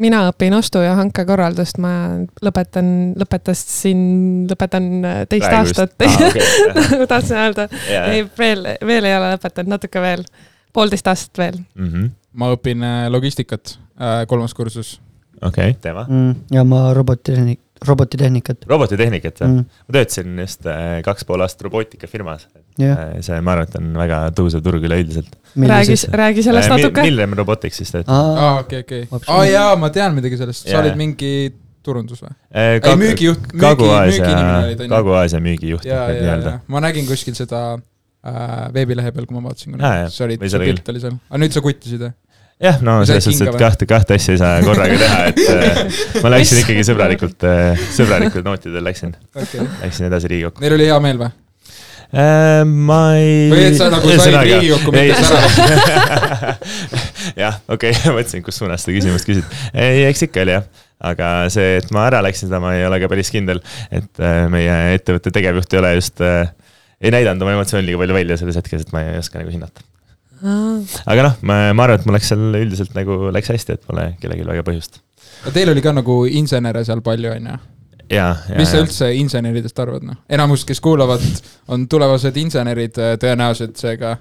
[0.00, 1.90] mina õpin ostu- ja hankekorraldust, ma
[2.44, 2.86] lõpetan,
[3.20, 4.00] lõpetasin,
[4.50, 5.82] lõpetan äh, teist Praegu just.
[5.82, 6.46] aastat Aa, okei.
[6.94, 10.24] nagu tahtsin öelda, jaa, ei veel, veel ei ole lõpetanud, natuke veel,
[10.76, 11.60] poolteist aastat veel.
[11.76, 12.10] Mhm.
[12.40, 13.76] ma õpin äh, logistikat,
[14.30, 14.94] kolmas kursus.
[15.42, 16.06] okei, teema.
[16.08, 18.66] Mm, ja ma robotitehnik, robotitehnikat.
[18.68, 19.48] robotitehnikat või?
[19.48, 22.46] Mm, ma töötasin just äh, kaks pool aastat robootikafirmas.
[22.80, 25.32] jah, see, ma arvan, et on väga tõusev turg üleüldiselt.
[25.56, 27.06] räägi, räägi sellest natuke.
[27.06, 28.14] Milrem Robotics siis töötab.
[28.14, 29.08] aa, okei, okei.
[29.26, 30.84] Aa jaa, ma tean midagi sellest, sa Jaa.
[30.84, 31.32] olid mingi
[31.86, 32.32] turundus või?
[32.52, 34.92] ei ei, müügijuht, müügi, müügiinimene olid, onju.
[34.94, 36.60] Kagu-Aasia müügijuht ja, ja, nii-öelda ja.
[36.72, 40.02] ma nägin kuskil seda äh, veebilehe peal, kui ma vaatasin jah.
[40.12, 42.12] sa olid, Või see pilt oli seal, aga nüüd sa kuttisid või?
[42.60, 46.32] jah, no selles suhtes, et kahte, kahte asja ei saa korraga teha, et äh, ma
[46.36, 47.46] läksin ikkagi sõbralikult,
[47.96, 50.64] sõbralikult nootidel läksin, okei, läksin edasi Riigikokku.
[50.64, 51.32] neil oli hea meel või?
[52.10, 53.48] ma ei.
[53.52, 56.54] või et sa nagu said Riigikokku, mitte sära?
[57.44, 59.58] jah, okei okay,, mõtlesin, kus suunas seda küsimust küsid.
[59.74, 60.66] ei, eks ikka oli jah,
[61.10, 63.62] aga see, et ma ära läksin, seda ma ei ole ka päris kindel,
[63.94, 66.50] et äh, meie ettevõtte tegevjuht ei ole just äh,
[67.00, 69.84] ei näidanud oma emotsiooni liiga palju välja selles hetkes, et ma ei oska nagu hinnata.
[70.40, 74.06] Aga noh, ma, ma arvan, et mul läks seal üldiselt nagu läks hästi, et pole
[74.22, 75.02] kellelgi väga põhjust.
[75.54, 77.58] Teil oli ka nagu insenere seal palju, onju.
[78.10, 80.18] ja, ja, mis sa üldse inseneridest arvad, noh?
[80.32, 81.24] enamus, kes kuulavad,
[81.70, 84.16] on tulevased insenerid tõenäoliselt, seega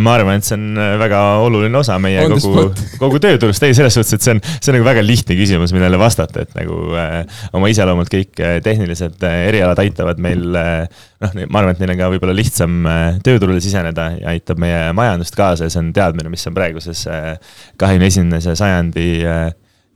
[0.00, 2.64] ma arvan, et see on äh, väga oluline osa meie On kogu
[3.02, 6.00] kogu tööturust, ei selles suhtes, et see on, see on nagu väga lihtne küsimus, millele
[6.00, 7.20] vastata, et nagu äh,
[7.56, 11.94] oma iseloomult kõik äh, tehnilised äh, erialad aitavad meil äh, noh, ma arvan, et neil
[11.94, 15.92] on ka võib-olla lihtsam äh, tööturule siseneda ja aitab meie majandust kaasa ja see on
[15.96, 17.32] teadmine, mis on praeguses äh,
[17.80, 19.48] kahekümne esimese sajandi äh,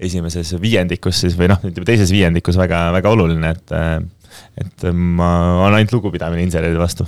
[0.03, 3.97] esimeses viiendikus siis või noh, ütleme teises viiendikus väga, väga oluline, et äh,
[4.61, 5.29] et ma
[5.63, 7.07] olen ainult lugupidamine inseneride vastu.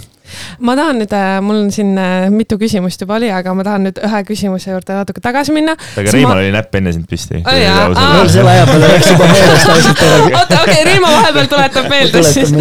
[0.64, 1.10] ma tahan nüüd,
[1.44, 4.96] mul on siin äh, mitu küsimust juba oli, aga ma tahan nüüd ühe küsimuse juurde
[4.96, 5.74] natuke tagasi minna.
[5.76, 7.42] aga Reimal oli näpp enne sind püsti.
[7.44, 7.90] Aa.
[7.92, 10.36] mul selle aja peale läks juba meelest ausalt öeldes.
[10.38, 12.54] oota, okei okay,, Riimo vahepeal tuletab meelde siis.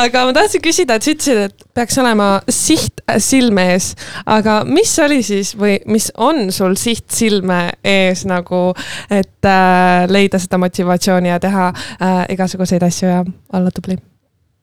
[0.00, 3.92] aga ma tahtsin küsida, et sa ütlesid, et peaks olema siht silme ees,
[4.26, 8.66] aga mis oli siis või mis on sul siht silme ees nagu,
[9.06, 14.00] et äh, leida seda motivatsiooni ja teha äh, igasuguseid asju ja olla tubli?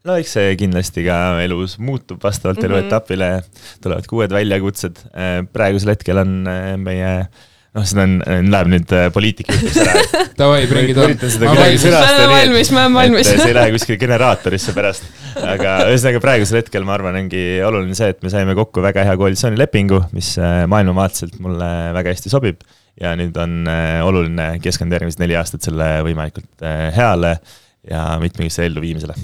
[0.04, 2.76] No eks see kindlasti ka elus muutub vastavalt mm -hmm.
[2.84, 3.32] Eluetapile,
[3.82, 5.04] tulevad ka uued väljakutsed.
[5.54, 7.14] praegusel hetkel on äh, meie
[7.74, 8.14] noh, seda on,
[8.54, 10.04] läheb nüüd äh, poliitika jutuks ära.
[10.40, 11.16] davai, bring it on.
[11.16, 11.88] Ma kuidagi valmis.
[11.90, 15.10] oleme nii, valmis, äh, see ei lähe kuskile generaatorisse pärast.
[15.42, 19.18] aga ühesõnaga praegusel hetkel ma arvan, ongi oluline see, et me saime kokku väga hea
[19.20, 22.64] koalitsioonilepingu, mis äh, maailmavaateliselt mulle väga hästi sobib.
[23.02, 27.40] ja nüüd on äh, oluline keskenduda järgmised neli aastat selle võimalikult äh, heale
[27.90, 29.18] ja mitmekülgsele elluviimisele.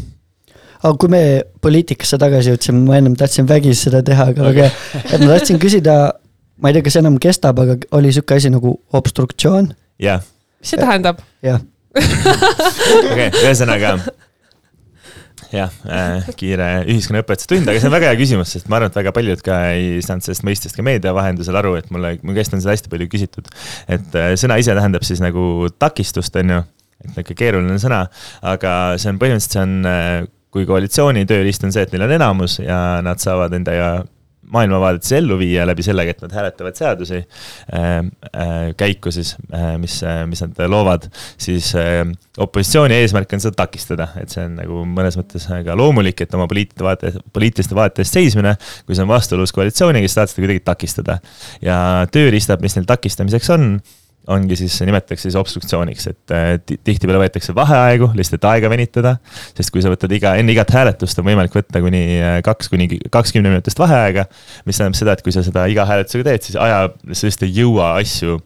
[0.79, 1.23] Aga kui me
[1.63, 5.59] poliitikasse tagasi jõudsime, ma ennem tahtsin vägisi seda teha, aga väga hea, et ma tahtsin
[5.61, 5.97] küsida,
[6.59, 10.23] ma ei tea, kas enam kestab, aga oli sihuke asi nagu obstruktsioon, jah,
[10.61, 11.21] mis see tähendab?
[11.45, 11.61] jah.
[13.09, 13.97] okei ühesõnaga
[15.49, 18.99] jah äh,, kiire ühiskonnaõpetuse tund, aga see on väga hea küsimus, sest ma arvan, et
[18.99, 22.53] väga paljud ka ei saanud sellest mõistest ka meedia vahendusel aru, et mulle, mu käest
[22.55, 23.49] on seda hästi palju küsitud.
[23.89, 26.59] et äh, sõna ise tähendab siis nagu takistust, on ju,
[26.99, 28.03] et niisugune keeruline sõna,
[28.45, 32.15] aga see on põhimõtteliselt, see on äh, kui koalitsiooni tööriist on see, et neil on
[32.19, 33.99] enamus ja nad saavad endaga
[34.49, 37.83] maailmavaadet siis ellu viia läbi sellega, et nad hääletavad seadusi äh,
[38.33, 41.05] äh, käiku siis äh,, mis äh,, mis nad loovad,
[41.37, 42.01] siis äh,
[42.37, 46.49] opositsiooni eesmärk on seda takistada, et see on nagu mõnes mõttes ka loomulik, et oma
[46.49, 48.55] poliitiliste vaate, poliitiliste vaate eest seismine,
[48.87, 51.19] kui see on vastuolus koalitsiooniga, siis tahad seda kuidagi takistada.
[51.61, 51.79] ja
[52.11, 53.71] tööriistad, mis neil takistamiseks on,
[54.27, 59.15] ongi siis, nimetatakse siis obstruktsiooniks, et äh, ti- tihtipeale võetakse vaheaegu lihtsalt, aega venitada.
[59.57, 62.89] sest kui sa võtad iga, enne igat hääletust on võimalik võtta kuni äh, kaks kuni
[63.09, 64.25] kakskümmend minutist vaheaega.
[64.65, 67.53] mis tähendab seda, et kui sa seda iga hääletusega teed, siis aja, sa just ei
[67.61, 68.39] jõua asju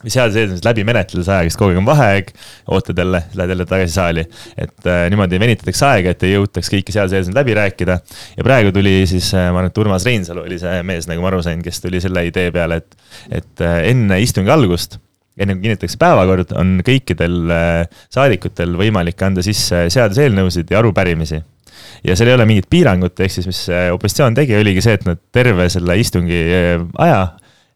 [0.00, 2.32] või seaduseelnõusid läbi menetleda see aeg, sest kogu aeg on vaheaeg,
[2.72, 4.24] ootad jälle, lähed jälle tagasi saali.
[4.56, 7.98] et äh, niimoodi venitatakse aega, et ei jõutaks kõiki seaduseelnõusid läbi rääkida.
[8.36, 11.42] ja praegu tuli siis, ma arvan, et Urmas Reinsalu oli see mees, nagu ma aru
[11.44, 12.98] sain, kes tuli selle idee peale, et,
[13.42, 14.98] et äh, enne istungi algust
[15.40, 21.40] enne kui kinnitatakse päevakord, on kõikidel äh, saadikutel võimalik anda sisse seaduseelnõusid ja arupärimisi
[22.04, 25.06] ja seal ei ole mingit piirangut, ehk siis mis äh, opositsioon tegi, oligi see, et
[25.08, 27.22] nad terve selle istungi äh, aja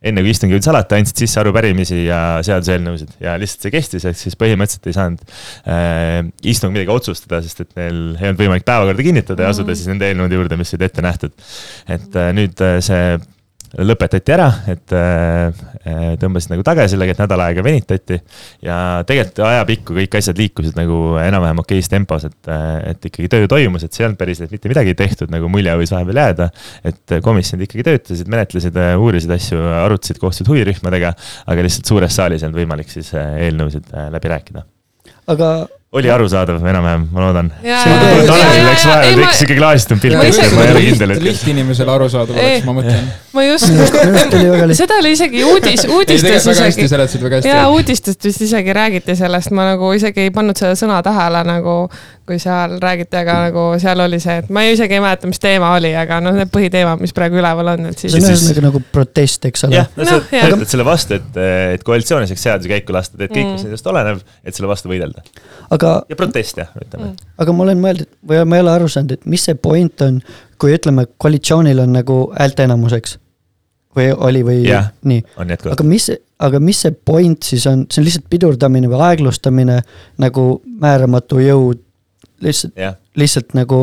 [0.05, 4.21] enne kui istung jõudis alata, andsid sisse arupärimisi ja seaduseelnõusid ja lihtsalt see kestis, ehk
[4.21, 5.23] siis põhimõtteliselt ei saanud
[5.67, 6.19] äh,
[6.55, 9.81] istung midagi otsustada, sest et neil ei olnud võimalik päevakorda kinnitada ja asuda Mhm.
[9.81, 11.33] siis nende eelnõude juurde, mis olid ette nähtud.
[11.89, 13.19] et äh, nüüd äh, see
[13.83, 18.21] lõpetati ära, et äh, äh, tõmbasid nagu tagasi sellega, et nädal aega venitati.
[18.63, 23.49] ja tegelikult ajapikku kõik asjad liikusid nagu enam-vähem okeis tempos, et, äh, et ikkagi töö
[23.51, 26.51] toimus, et see ei olnud päriselt mitte midagi tehtud, nagu mulje võis vahepeal jääda.
[26.85, 31.15] et komisjonid ikkagi töötasid, menetlesid, uurisid asju, arutasid, kohtusid huvirühmadega,
[31.47, 34.67] aga lihtsalt suures saalis ei olnud võimalik siis eelnõusid läbi rääkida.
[35.35, 35.51] aga
[35.95, 37.49] oli arusaadav enam-vähem, ma loodan.
[37.63, 41.23] Tanelil läks ma- tekkis siuke klaasistunud pilt, Ma et isegi- ma ei ole kindel, et.
[41.23, 43.05] lihtinimesele arusaadav oleks, ma mõtlen.
[43.37, 43.69] ma just
[44.81, 46.89] seda oli isegi uudis, ei, uudistes isegi.
[46.91, 47.53] seletasid, väga hästi.
[47.53, 51.77] jaa, uudistest vist isegi räägiti sellest, ma nagu isegi ei pannud seda sõna tähele nagu,
[52.27, 55.41] kui seal räägiti, aga nagu seal oli see, et ma ei isegi ei mäleta, mis
[55.43, 58.45] teema oli, aga noh, need põhiteemad, mis praegu üleval on, et see siis on siis-
[58.47, 60.49] ühesõnaga nagu protest, eks ole jah, no Noh, sa jah.
[60.49, 61.37] töötad selle vastu, et,
[61.75, 63.69] et koalitsioon ei saaks seadusi käiku lasta, teed kõik, mis Mm.
[63.69, 65.21] nendest oleneb, et selle vastu võidelda.
[65.71, 67.17] aga, ja protest jah, ütleme Mm.
[67.39, 70.23] aga ma olen mõelnud, või ma ei ole aru saanud, et mis see point on,
[70.59, 73.19] kui ütleme, koalitsioonil on nagu häälteenamuseks.
[73.95, 74.89] või oli või Jah.
[75.05, 76.11] nii, on aga mis,
[76.41, 79.77] aga mis see point siis on, see on lihtsalt pidurdamine või aeglustamine
[80.19, 81.79] nagu määramatu jõud,
[82.43, 83.81] lihtsalt, jah, lihtsalt nagu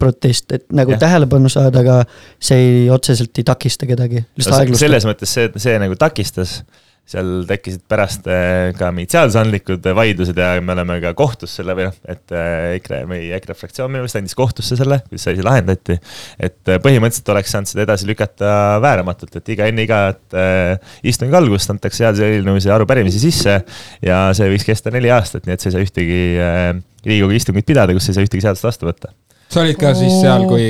[0.00, 1.02] protest, et nagu Jah.
[1.06, 2.00] tähelepanu saada, aga
[2.42, 4.86] see ei otseselt ei takista kedagi, lihtsalt aeglustab.
[4.86, 6.60] selles mõttes see, see nagu takistas,
[7.04, 11.90] seal tekkisid pärast äh, ka mingid seadusandlikud vaidlused ja me oleme ka kohtus selle või
[11.90, 15.44] noh, et äh, EKRE või EKRE fraktsioon minu meelest andis kohtusse selle, kuidas see asi
[15.44, 15.98] lahendati.
[16.40, 21.36] et äh, põhimõtteliselt oleks saanud seda edasi lükata vääramatult, et iga enne igat äh, istungi
[21.36, 23.60] algust antakse seaduseelnõusid ja arupärimisi sisse
[24.00, 26.72] ja see võiks kesta neli aastat, nii et sa ei saa ühtegi äh,
[27.04, 29.12] Riigikogu istungit pidada, kus sa ei saa ühtegi seadust vastu võtta.
[29.52, 30.68] sa olid ka siis seal, kui,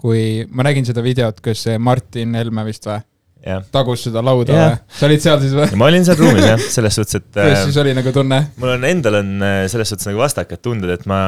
[0.00, 2.98] kui ma nägin seda videot, kus see Martin Helme vist või,
[3.46, 4.74] jah, tagus seda lauda Jah.
[4.74, 4.98] või?
[4.98, 5.70] sa olid seal siis või?
[5.70, 8.42] ja ma olin seal ruumis jah, selles suhtes, et kuidas äh, siis oli nagu tunne?
[8.60, 11.20] mul on endal on äh, selles suhtes nagu vastakad tunded, et ma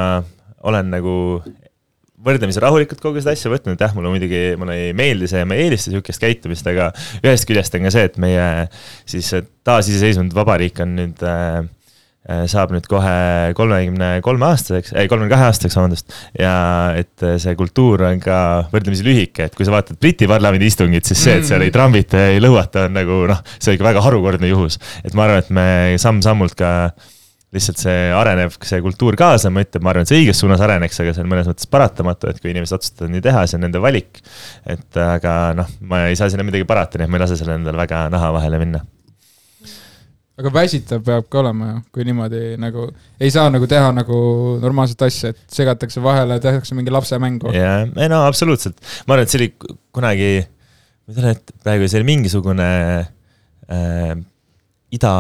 [0.68, 1.14] olen nagu
[2.24, 5.54] võrdlemisi rahulikult kogu seda asja võtnud, jah, mulle muidugi, mulle ei meeldi see ja ma
[5.54, 6.90] ei eelista sihukest käitumist, aga
[7.22, 8.46] ühest küljest on ka see, et meie
[9.08, 9.30] siis
[9.66, 11.68] taasiseseisvunud vabariik on nüüd äh, äh,
[12.50, 16.16] saab nüüd kohe kolmekümne kolme aastaseks, ei kolmekümne kahe aastaseks, vabandust.
[16.36, 16.54] ja
[16.98, 18.38] et äh, see kultuur on ka
[18.72, 22.20] võrdlemisi lühike, et kui sa vaatad Briti parlamendi istungit, siis see, et seal ei trambita
[22.20, 24.76] ja ei lõuata, on nagu noh, see on ikka väga harukordne juhus.
[25.04, 25.68] et ma arvan, et me
[26.02, 26.72] samm-sammult ka
[27.56, 31.00] lihtsalt see arenev see kultuur kaasa, ma ütlen, ma arvan, et see õiges suunas areneks,
[31.00, 33.80] aga see on mõnes mõttes paratamatu, et kui inimesed otsustavad nii teha, see on nende
[33.80, 34.20] valik.
[34.68, 37.62] et aga noh, ma ei saa sinna midagi parata, nii et ma ei lase sellele
[37.62, 38.84] endale väga naha vahele minna.
[40.38, 42.86] Aga väsitav peab ka olema ju, kui niimoodi nagu
[43.18, 44.18] ei saa nagu teha nagu
[44.62, 47.50] normaalset asja, et segatakse vahele, tehakse mingi lapse mängu.
[47.54, 49.50] ja, ei no absoluutselt, ma arvan, et see oli
[49.94, 50.32] kunagi,
[51.08, 52.68] ma ei tea, et praegu see oli mingisugune
[53.02, 54.12] äh,
[54.94, 55.14] ida,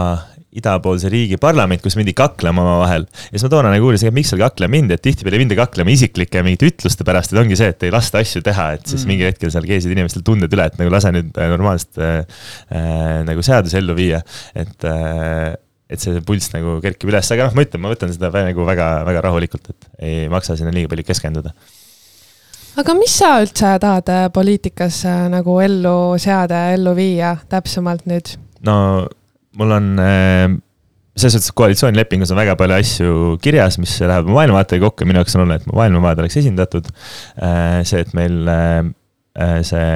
[0.56, 3.04] idapoolse riigi parlament, kus mindi kaklema omavahel.
[3.04, 5.58] ja siis ma toona nagu uurisin, et miks seal kaklema mindi, et tihtipeale ei minda
[5.58, 9.04] kaklema isiklike mingite ütluste pärast, et ongi see, et ei lasta asju teha, et siis
[9.04, 9.12] Mm.
[9.12, 12.22] mingil hetkel seal keesid inimestel tunded üle, et nagu lase nüüd äh, normaalselt äh,
[12.72, 14.22] äh, nagu seadusi ellu viia,
[14.56, 15.52] et äh,
[15.88, 18.88] et see pulss nagu kerkib üles, aga noh, ma ütlen, ma võtan seda nagu väga,
[19.08, 21.52] väga rahulikult, et ei maksa sinna liiga palju keskenduda.
[22.78, 28.36] aga mis sa üldse tahad äh, poliitikas nagu ellu seada ja ellu viia täpsemalt nüüd?
[28.64, 29.06] no
[29.58, 30.56] mul on äh,
[31.18, 35.22] selles suhtes koalitsioonilepingus on väga palju asju kirjas, mis lähevad mu maailmavaatega kokku ja minu
[35.22, 36.90] jaoks on oluline, et mu maailmavaade oleks esindatud.
[37.88, 38.90] see, et meil äh,
[39.38, 39.88] äh, see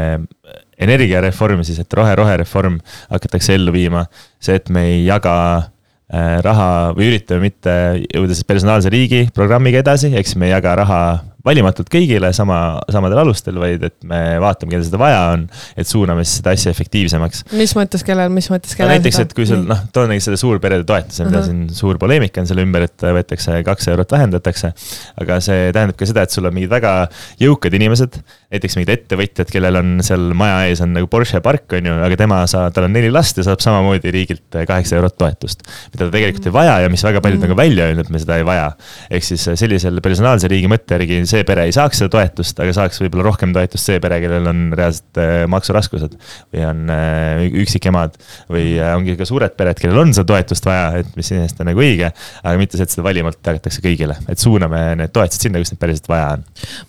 [0.82, 2.80] energiareform siis, et rohe-rohereform
[3.12, 4.06] hakatakse ellu viima,
[4.42, 7.76] see, et me ei jaga äh, raha või üritame mitte
[8.08, 11.02] jõuda siis personaalse riigi programmiga edasi, siis me ei jaga raha
[11.46, 12.58] valimatult kõigile sama,
[12.92, 15.44] samadel alustel, vaid et me vaatame, kellel seda vaja on,
[15.76, 17.44] et suuname siis seda asja efektiivsemaks.
[17.58, 18.96] mis mõttes kellel, mis mõttes no kellel?
[18.96, 21.50] näiteks, et kui sul noh, toon näiteks selle suurperede toetuse, mida Ahah.
[21.50, 24.72] siin suur poleemika on selle ümber, et võetakse kaks eurot vähendatakse.
[25.20, 26.94] aga see tähendab ka seda, et sul on mingid väga
[27.42, 28.20] jõukad inimesed,
[28.54, 32.16] näiteks mingid ettevõtjad, kellel on seal maja ees on nagu Porsche park on ju, aga
[32.16, 35.66] tema saab, tal on neli last ja saab samamoodi riigilt kaheksa eurot toetust.
[35.92, 37.48] mida ta tegelikult ei vaja ja mis väga paljud Mm.
[37.48, 38.72] nagu välja öelnud, et me seda ei vaja.
[39.10, 43.00] ehk siis sellisel personaalse riigi mõtte järgi see pere ei saaks seda toetust, aga saaks
[43.02, 46.16] võib-olla rohkem toetust see pere, kellel on reaalselt äh, maksuraskused.
[46.52, 48.18] või on äh, üksikemad
[48.52, 51.70] või äh, ongi ka suured pered, kellel on seda toetust vaja, et mis iseenesest on
[51.70, 52.12] nagu õige.
[52.42, 55.82] aga mitte see, et seda valimalt jagatakse kõigile, et suuname need toetused sinna, kus neid
[55.82, 56.46] päriselt vaja on.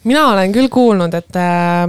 [0.10, 1.39] mina olen küll kuulnud, et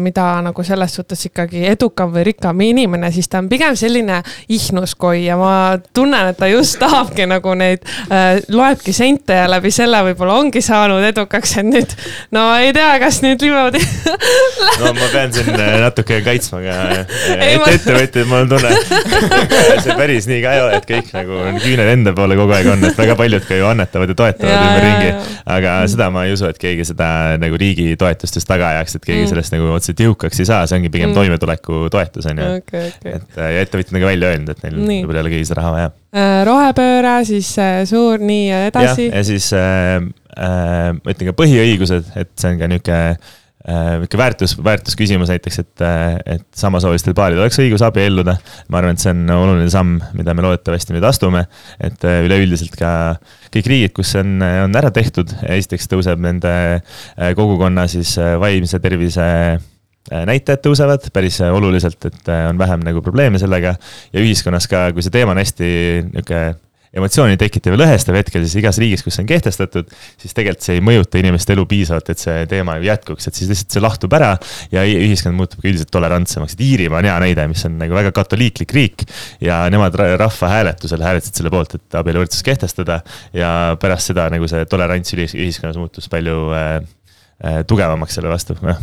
[0.02, 4.20] mida nagu selles suhtes ikkagi edukam või rikkam inimene, siis ta on pigem selline
[4.52, 5.54] ihnuskoi ja ma
[5.96, 10.62] tunnen, et ta just tahabki nagu neid äh,, loebki sente ja läbi selle võib-olla ongi
[10.64, 11.94] saanud edukaks, et nüüd
[12.34, 13.80] no ei tea, kas nüüd niimoodi
[14.82, 18.72] no ma pean siin äh, natuke kaitsma ka et ma- ettevõtjaid, mul on tunne,
[19.84, 22.70] see päris nii ka ei ole, et kõik nagu on küüned enda poole kogu aeg
[22.74, 25.10] on, et väga paljud ka ju annetavad ja toetavad ümberringi
[25.56, 27.08] aga seda ma ei usu, et keegi seda
[27.40, 29.30] nagu riigi toetust just taga ajaks, et keegi Mm.
[29.30, 31.16] sellest nagu otseselt jõukaks ei saa, see ongi pigem Mm.
[31.16, 32.48] toimetuleku toetus on ju.
[32.58, 33.12] okei, okei.
[33.20, 35.60] et äh, ja ettevõtjad on ka välja öelnud, et neil võib-olla ei ole kõigil seda
[35.60, 35.90] raha vaja.
[36.14, 37.48] Äh, rohepööre, siis
[37.90, 39.06] suur nii ja edasi.
[39.12, 40.02] ja siis äh,
[40.36, 42.98] äh, ma ütlen ka põhiõigused, et see on ka nihuke
[43.64, 48.36] äh, nihuke väärtus, väärtusküsimus näiteks, et, äh, et samasoolistel paaridel oleks õigus abielluda.
[48.68, 51.46] ma arvan, et see on oluline samm, mida me loodetavasti nüüd astume,
[51.80, 52.90] et äh, üleüldiselt ka
[53.54, 56.52] kõik riigid, kus see on, on ära tehtud, esiteks tõuseb nende
[57.38, 59.24] kogukonna siis vaimse tervise
[60.10, 63.76] näitajad tõusevad päris oluliselt, et on vähem nagu probleeme sellega
[64.12, 65.68] ja ühiskonnas ka, kui see teema on hästi
[66.10, 66.42] nihuke
[66.94, 70.76] emotsiooni tekitav ja lõhestav hetkel, siis igas riigis, kus see on kehtestatud, siis tegelikult see
[70.78, 74.32] ei mõjuta inimeste elu piisavalt, et see teema jätkuks, et siis lihtsalt see lahtub ära
[74.72, 78.14] ja ühiskond muutub ka üldiselt tolerantsemaks, et Iirimaa on hea näide, mis on nagu väga
[78.14, 79.06] katoliiklik riik
[79.44, 83.00] ja nemad ra- rahvahääletusel hääletasid selle poolt, et abieluvõrdsus kehtestada
[83.34, 86.76] ja pärast seda nagu see tolerants ühiskonnas muutus palju äh,
[87.42, 88.78] äh, tugevamaks selle vastu, noh.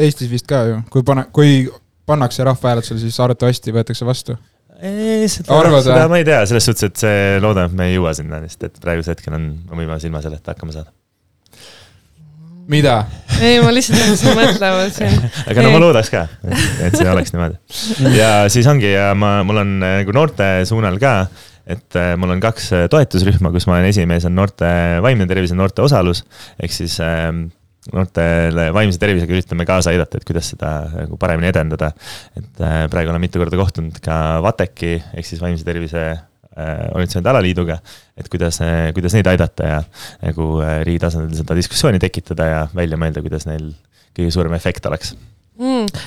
[0.00, 1.66] Eestis vist ka ju, kui pane, kui
[2.08, 4.36] pannakse rahvahääletusele, siis arvatavasti võetakse vastu.
[4.82, 6.12] Ei, seda, Arvad, seda või?
[6.14, 8.80] ma ei tea, selles suhtes, et see, loodan, et me ei jõua sinna, sest et
[8.82, 10.92] praegusel hetkel on, on võimalus ilma selleta hakkama saada.
[12.70, 12.96] mida?
[13.40, 15.20] ei, ma lihtsalt hakkasin mõtlema siin.
[15.44, 15.76] aga no Ei.
[15.76, 16.24] ma loodaks ka,
[16.86, 17.60] et see oleks niimoodi.
[18.16, 21.14] ja siis ongi ja ma, mul on äh, nagu noorte suunal ka,
[21.70, 24.68] et äh, mul on kaks äh, toetusrühma, kus ma olen esimees, on noorte
[25.04, 26.24] vaimne tervis ja noorte osalus.
[26.62, 27.48] ehk siis ähm,
[27.88, 31.92] noortele vaimse tervisega üritame kaasa aidata, et kuidas seda nagu paremini edendada.
[32.36, 37.32] et äh, praegu olen mitu korda kohtunud ka VATEC-i ehk siis vaimse tervise äh, organisatsioonide
[37.32, 37.78] alaliiduga,
[38.20, 38.60] et kuidas,
[38.96, 39.82] kuidas neid aidata ja
[40.26, 43.72] nagu äh, riigi tasandil seda diskussiooni tekitada ja välja mõelda, kuidas neil
[44.16, 45.14] kõige suurem efekt oleks.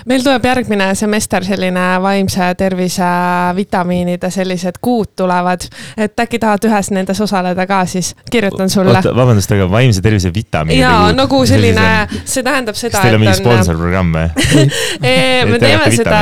[0.09, 3.09] Meil tuleb järgmine semester selline vaimse tervise
[3.55, 5.65] vitamiinide sellised kuud tulevad,
[5.97, 8.97] et äkki tahad ühes nendes osaleda ka, siis kirjutan sulle.
[8.97, 11.87] oota, vabandust, aga vaimse tervise vitamiinid ja nagu selline,
[12.25, 13.45] see tähendab kas seda, teil on mingi et on.
[13.45, 14.27] sponsorprogramm või?
[15.03, 16.21] Ee, me Te teeme seda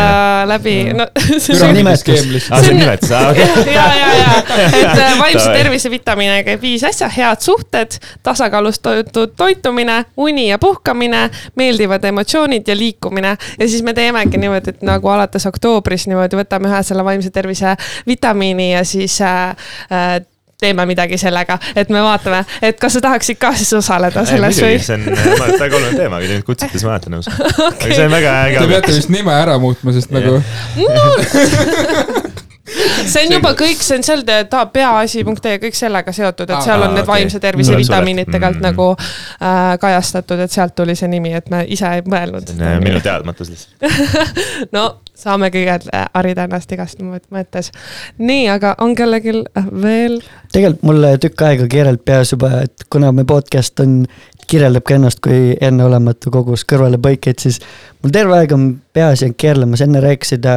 [0.50, 1.08] läbi, no
[1.42, 2.04] see Püramiidi on nimetus.
[2.06, 2.58] skeem lihtsalt.
[2.58, 3.74] aa, see on nimetus, aa okei.
[3.74, 4.32] ja, ja, ja,
[4.68, 11.24] et äh, vaimse tervise vitamiine käib viis asja, head suhted, tasakaalustatud toitumine, uni ja puhkamine,
[11.56, 13.36] meeldivad emotsioonid ja liikumine.
[13.60, 17.76] Ja siis me teemegi niimoodi, et nagu alates oktoobris niimoodi võtame ühe selle vaimse tervise
[18.08, 19.56] vitamiini ja siis äh,
[19.92, 20.20] äh,
[20.62, 24.76] teeme midagi sellega, et me vaatame, et kas sa tahaksid ka siis osaleda selles või
[24.76, 24.86] muidugi,?
[24.86, 27.30] see on, et väga oluline teema, kui te mind kutsute, siis ma alati nõus.
[27.72, 28.98] aga see on väga Te äge peate.
[29.00, 30.38] vist nime ära muutma, sest nagu
[33.12, 36.86] see on juba kõik, see on seal ta peaasi.ee kõik sellega seotud, et Aa, seal
[36.88, 38.66] on need vaimse tervise vitamiinid tegelikult Mm.
[38.68, 42.50] nagu äh, kajastatud, et sealt tuli see nimi, et me ise ei mõelnud.
[42.60, 43.92] äh, minu teadmatus lihtsalt.
[44.76, 44.84] no
[45.22, 47.72] saame kõigepealt äh, harida ennast igast mõt- mõttes.
[48.18, 50.20] nii, aga on kellelgi äh, veel?
[50.52, 54.04] tegelikult mulle tükk aega keerelt peas juba, et kuna me podcast on,
[54.52, 57.62] kirjeldab ka ennast kui enneolematu kogus kõrvalepõikeid, siis
[58.04, 60.48] mul terve aeg on peas jäänud keerlemas, enne rääkisid,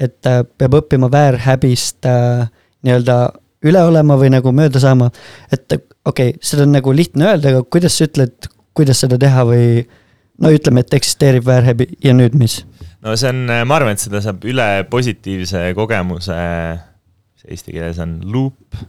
[0.00, 2.48] et äh, peab õppima väärhäbist äh,
[2.86, 3.20] nii-öelda
[3.68, 5.10] üle olema või nagu mööda saama.
[5.52, 9.44] et okei okay,, seda on nagu lihtne öelda, aga kuidas sa ütled, kuidas seda teha
[9.48, 9.82] või
[10.40, 12.62] no ütleme, et eksisteerib väärhäbi ja nüüd mis?
[13.04, 16.38] no see on, ma arvan, et seda saab üle positiivse kogemuse,
[17.36, 18.80] mis eesti keeles on loop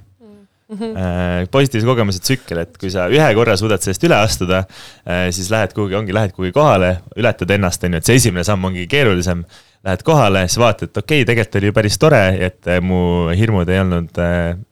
[0.71, 5.51] äh, positiivse kogemuse tsükkel, et kui sa ühe korra suudad sellest üle astuda äh,, siis
[5.51, 8.87] lähed kuhugi, ongi, lähed kuhugi kohale, ületad ennast, on ju, et see esimene samm ongi
[8.91, 9.43] keerulisem.
[9.81, 13.31] Lähed kohale, siis vaatad, et okei okay,, tegelikult oli ju päris tore, et äh, mu
[13.33, 14.19] hirmud ei olnud,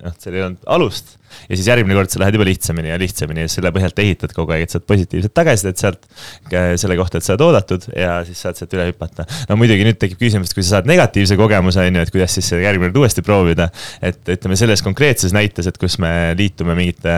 [0.06, 1.16] noh, seal ei olnud alust.
[1.50, 4.54] ja siis järgmine kord sa lähed juba lihtsamini ja lihtsamini ja selle põhjalt ehitad kogu
[4.54, 6.06] aeg, et saad positiivset tagasisidet sealt
[6.50, 9.26] selle kohta, et sa oled oodatud ja siis saad sealt üle hüpata.
[9.50, 12.38] no muidugi nüüd tekib küsimus, et kui sa saad negatiivse kogemuse, on ju, et kuidas
[12.38, 13.72] siis järgmine kord uuesti proovida.
[14.06, 17.18] et ütleme selles konkreetses näites, et kus me liitume mingite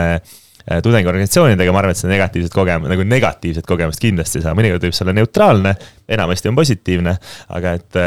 [0.82, 4.96] tudengiorganisatsioonidega, ma arvan, et seda negatiivset kogemust, nagu negatiivset kogemust kindlasti ei saa, mõnikord võib
[4.96, 5.74] see olla neutraalne,
[6.16, 7.16] enamasti on positiivne.
[7.56, 8.00] aga et,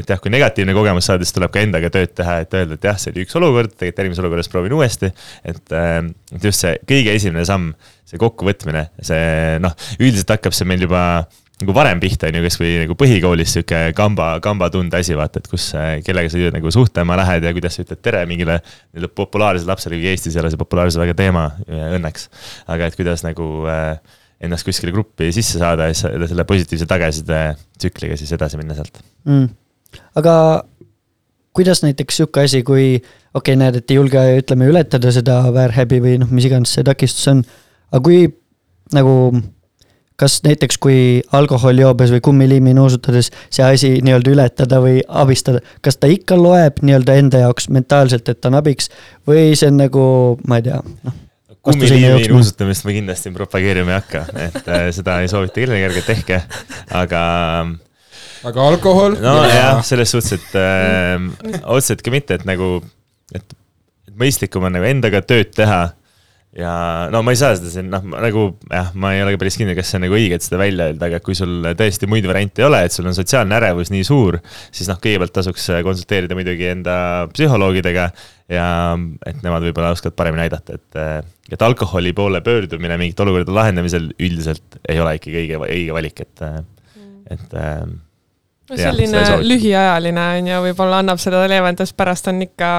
[0.00, 2.88] et jah, kui negatiivne kogemus saada, siis tuleb ka endaga tööd teha, et öelda, et
[2.90, 5.12] jah, see oli üks olukord, tegelikult järgmises olukorras proovin uuesti.
[5.44, 7.72] et, et just see kõige esimene samm,
[8.10, 11.04] see kokkuvõtmine, see noh, üldiselt hakkab see meil juba
[11.60, 15.70] nagu varem pihta, on ju, kasvõi nagu põhikoolis sihuke kamba, kambatunde asi, vaata, et kus,
[16.06, 20.14] kellega sa nagu suhtlema lähed ja kuidas sa ütled tere mingile nii-öelda populaarsele lapsele, kuigi
[20.14, 22.30] Eestis ei ole see populaarsus väga teema, õnneks.
[22.70, 23.98] aga et kuidas nagu äh,
[24.40, 27.40] ennast kuskile gruppi sisse saada ja siis selle positiivse tagasiside
[27.78, 29.48] tsükliga siis edasi minna sealt mm..
[30.16, 30.34] aga
[31.56, 36.00] kuidas näiteks sihuke asi, kui okei okay,, näed, et ei julge, ütleme, ületada seda väärhäbi
[36.02, 37.42] või noh, mis iganes see takistus on,
[37.90, 38.22] aga kui
[38.96, 39.14] nagu
[40.20, 40.98] kas näiteks, kui
[41.36, 46.82] alkoholi joobes või kummiliimi nuusutades see asi nii-öelda ületada või abistada, kas ta ikka loeb
[46.84, 48.92] nii-öelda enda jaoks mentaalselt, et ta on abiks
[49.28, 50.04] või see on nagu,
[50.48, 51.18] ma ei tea, noh
[51.62, 56.40] kummiliimi nuusutamist ma kindlasti propageerima ei hakka, et äh, seda ei soovita kellelegi, ärge tehke,
[56.96, 57.22] aga.
[58.48, 59.16] aga alkohol?
[59.20, 62.78] nojah, selles suhtes, et äh, otseselt ka mitte, et nagu,
[63.36, 63.56] et
[64.20, 65.82] mõistlikum on nagu endaga tööd teha
[66.56, 66.72] ja
[67.12, 69.76] no ma ei saa seda siin, noh, nagu jah, ma ei ole ka päris kindel,
[69.78, 72.64] kas see on nagu õige, et seda välja öelda, aga kui sul tõesti muid variante
[72.64, 74.40] ei ole, et sul on sotsiaalne ärevus nii suur,
[74.74, 76.96] siis noh, kõigepealt tasuks konsulteerida muidugi enda
[77.30, 78.08] psühholoogidega
[78.50, 78.66] ja
[79.30, 81.00] et nemad võib-olla oskavad paremini aidata, et,
[81.54, 86.46] et alkoholi poole pöördumine mingite olukordade lahendamisel üldiselt ei ole ikkagi õige, õige valik, et,
[87.36, 87.60] et
[88.70, 92.70] no selline lühiajaline on ju, võib-olla annab seda leevendust, pärast on ikka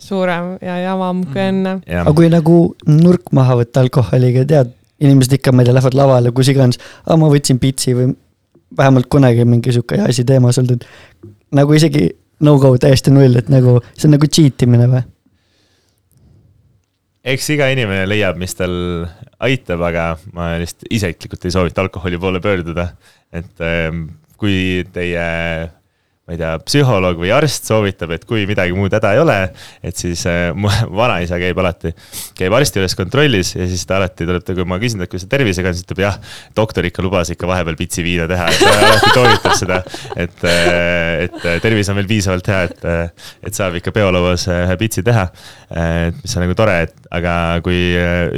[0.00, 1.48] suurem ja javam kui mhm.
[1.48, 2.00] enne.
[2.02, 2.58] aga kui nagu
[2.90, 7.16] nurk maha võtta alkoholiga, tead, inimesed ikka, ma ei tea, lähevad lavale, kus iganes, aa,
[7.20, 8.10] ma võtsin pitsi või
[8.76, 12.08] vähemalt kunagi mingi sihuke asi teemas olnud, et nagu isegi
[12.46, 15.02] no-go täiesti null, et nagu see on nagu cheat imine või?
[17.30, 18.72] eks iga inimene leiab, mis tal
[19.44, 20.04] aitab, aga
[20.36, 22.88] ma lihtsalt isiklikult ei soovita alkoholi poole pöörduda.
[23.32, 24.06] et ähm,
[24.40, 25.24] kui teie
[26.30, 29.36] ma ei tea, psühholoog või arst soovitab, et kui midagi muud häda ei ole,
[29.82, 30.70] et siis äh, mu
[31.00, 31.90] vanaisa käib alati,
[32.38, 35.32] käib arsti juures kontrollis ja siis ta alati tuleb, kui ma küsin talt, kuidas ta
[35.34, 36.20] tervisega on, siis ütleb jah,
[36.56, 39.80] doktor ikka lubas ikka vahepeal pitsi viina teha, et ta alati toonitab seda,
[40.14, 44.78] et, äh, et tervis on veel piisavalt hea, et, äh, et saab ikka peolauas ühe
[44.80, 45.26] pitsi teha.
[45.70, 47.78] mis on nagu tore, et aga kui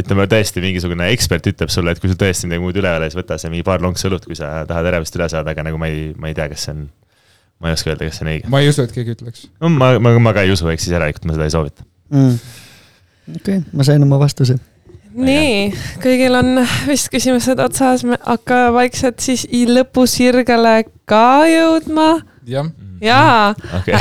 [0.00, 3.08] ütleme tõesti mingisugune ekspert ütleb sulle, et kui sul tõesti midagi muud üle ei ole,
[3.08, 5.80] siis võta see mingi paar lonksu õlut, kui sa tahad ärevust üle saada, aga nagu
[5.80, 6.84] ma ei, ma ei tea, kas see on
[7.62, 8.50] ma ei oska öelda, kas see on õige.
[8.52, 9.46] ma ei usu, et keegi ütleks.
[9.62, 12.36] no ma, ma, ma ka ei usu, ehk siis järelikult ma seda ei soovita mm..
[13.38, 14.58] okei okay,, ma sain oma vastuse.
[15.14, 22.14] nii, kõigil on vist küsimused otsas, me hakkame vaikselt siis lõpusirgele ka jõudma.
[22.48, 22.72] jah
[23.02, 23.98] jaa okay.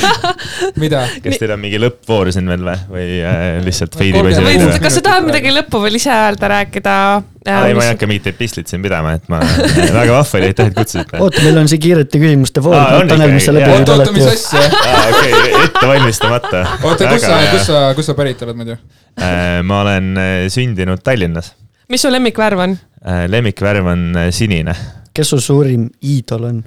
[0.82, 1.04] mida?
[1.24, 4.96] kas teil on mingi lõppvoor siin veel või, või äh, lihtsalt veidi või või kas
[4.98, 6.94] sa tahad midagi lõppu veel ise öelda, rääkida
[7.44, 7.68] äh,?
[7.68, 10.78] ei, ma ei hakka mingit epistlit siin pidama, et ma, väga vahva oli, aitäh, et
[10.78, 11.20] kutsusite.
[11.20, 12.78] oota, meil on siin kiirete küsimuste voor.
[13.10, 14.64] Tanel, mis sa läbi oota, oota, mis asja?
[15.04, 16.64] okei, ette valmistamata.
[16.80, 19.60] oota, kus sa, kus sa, kus sa pärit oled muidu äh,?
[19.66, 21.52] ma olen äh, sündinud Tallinnas.
[21.92, 23.26] mis su lemmikvärv on äh,?
[23.28, 24.76] lemmikvärv on äh, sinine.
[25.14, 26.62] kes su suurim iidol on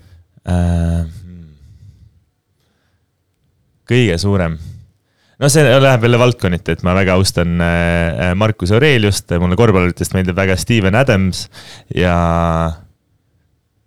[0.46, 1.26] äh,?
[3.88, 4.58] Kõige suurem
[5.38, 10.38] no see läheb jälle valdkonniti, et ma väga austan äh, Marcus Aureliust, mulle korvpalluritest meeldib
[10.38, 11.46] väga Steven Adams
[11.96, 12.18] ja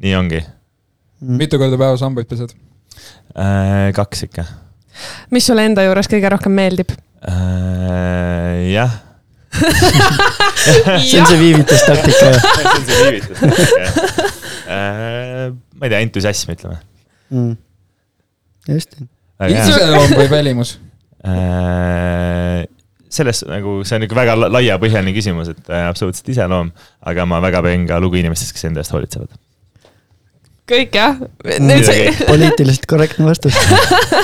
[0.00, 0.40] nii ongi.
[1.20, 2.54] Mitu korda päevas hambaid pesed?
[3.34, 4.46] Äh, kaks ikka.
[5.30, 6.90] mis sulle enda juures kõige rohkem meeldib?
[7.28, 8.98] Äh, jah
[11.02, 13.82] see on see viivitustaktika see on see viivitustaktika
[14.70, 16.76] ma ei tea, entusiasm, ütleme
[17.34, 17.56] mm..
[18.70, 18.94] just
[19.48, 20.76] iseloom või välimus?
[21.24, 22.64] Äh,
[23.10, 26.72] selles nagu, see on ikka väga laiapõhjaline küsimus, et äh, absoluutselt iseloom,
[27.12, 29.32] aga ma väga pean ka lugu inimestest, kes enda eest hoolitsevad
[30.70, 31.18] kõik jah?
[32.28, 33.56] poliitiliselt korrektne vastus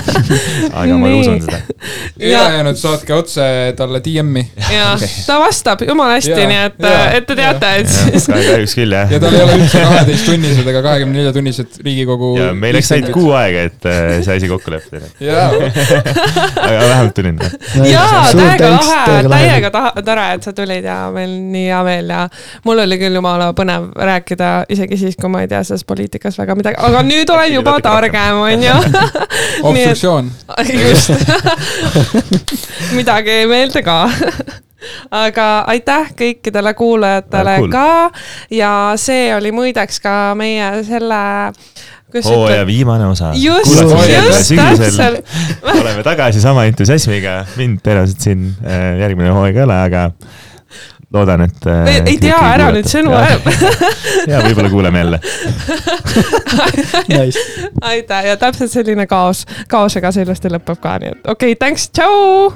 [0.80, 1.60] aga ma usun seda.
[2.20, 3.46] ülejäänud saatke otse
[3.78, 4.44] talle DM-i.
[4.72, 6.86] ja okay., ta vastab jumala hästi, nii et,
[7.18, 8.28] et te teate, et siis.
[8.30, 9.12] kahjuks küll jah.
[9.12, 12.32] ja tal ei ole üldse kaheteisttunnised ega kahekümne nelja tunnised Riigikogu.
[12.40, 15.10] ja meil läks ainult kuu aega, et äh, see asi kokku leppida.
[16.66, 17.40] aga vähemalt tulin.
[17.90, 19.72] jaa, täiega lahe, täiega
[20.06, 22.22] tore, et sa tulid ja meil nii hea meel ja
[22.66, 26.44] mul oli küll jumala põnev rääkida isegi siis, kui ma ei tea sellest poliitikast selles
[26.44, 28.76] väga midagi, aga nüüd olen juba targem, onju.
[29.70, 30.30] obstruktsioon.
[30.76, 31.10] just
[32.98, 34.04] midagi ei meeldi ka
[35.24, 37.70] aga aitäh kõikidele kuulajatele cool.
[37.72, 38.10] ka
[38.52, 38.70] ja
[39.00, 41.22] see oli muideks ka meie selle
[42.16, 43.32] hooaja viimane osa.
[43.34, 45.24] just, just, täpselt.
[45.74, 50.10] oleme tagasi sama entusiasmiga, mind tõenäoliselt siin äh, järgmine hooaeg ei ole, aga
[51.12, 51.66] loodan, et.
[52.06, 53.36] ei tea ära nüüd sõnu ära.
[54.30, 55.20] ja võib-olla kuuleme jälle.
[57.10, 57.38] Nice.
[57.82, 61.88] aitäh ja täpselt selline kaos, kaosega see ilusti lõpeb ka, nii et okei okay,, thanks,
[61.94, 62.52] tšau.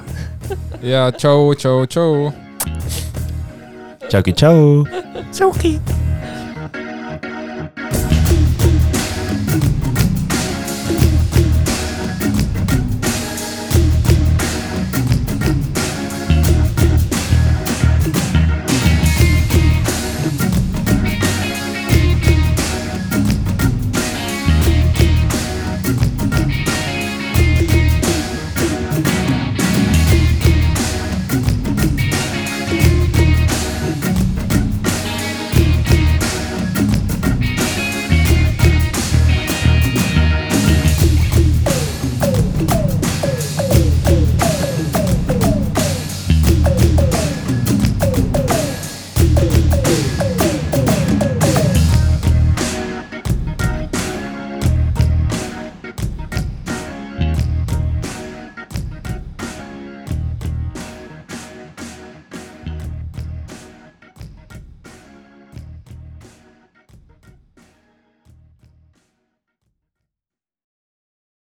[0.82, 2.30] ja tšau, tšau, tšau.
[4.08, 4.86] tšauki, tšau.
[5.30, 5.78] Suki.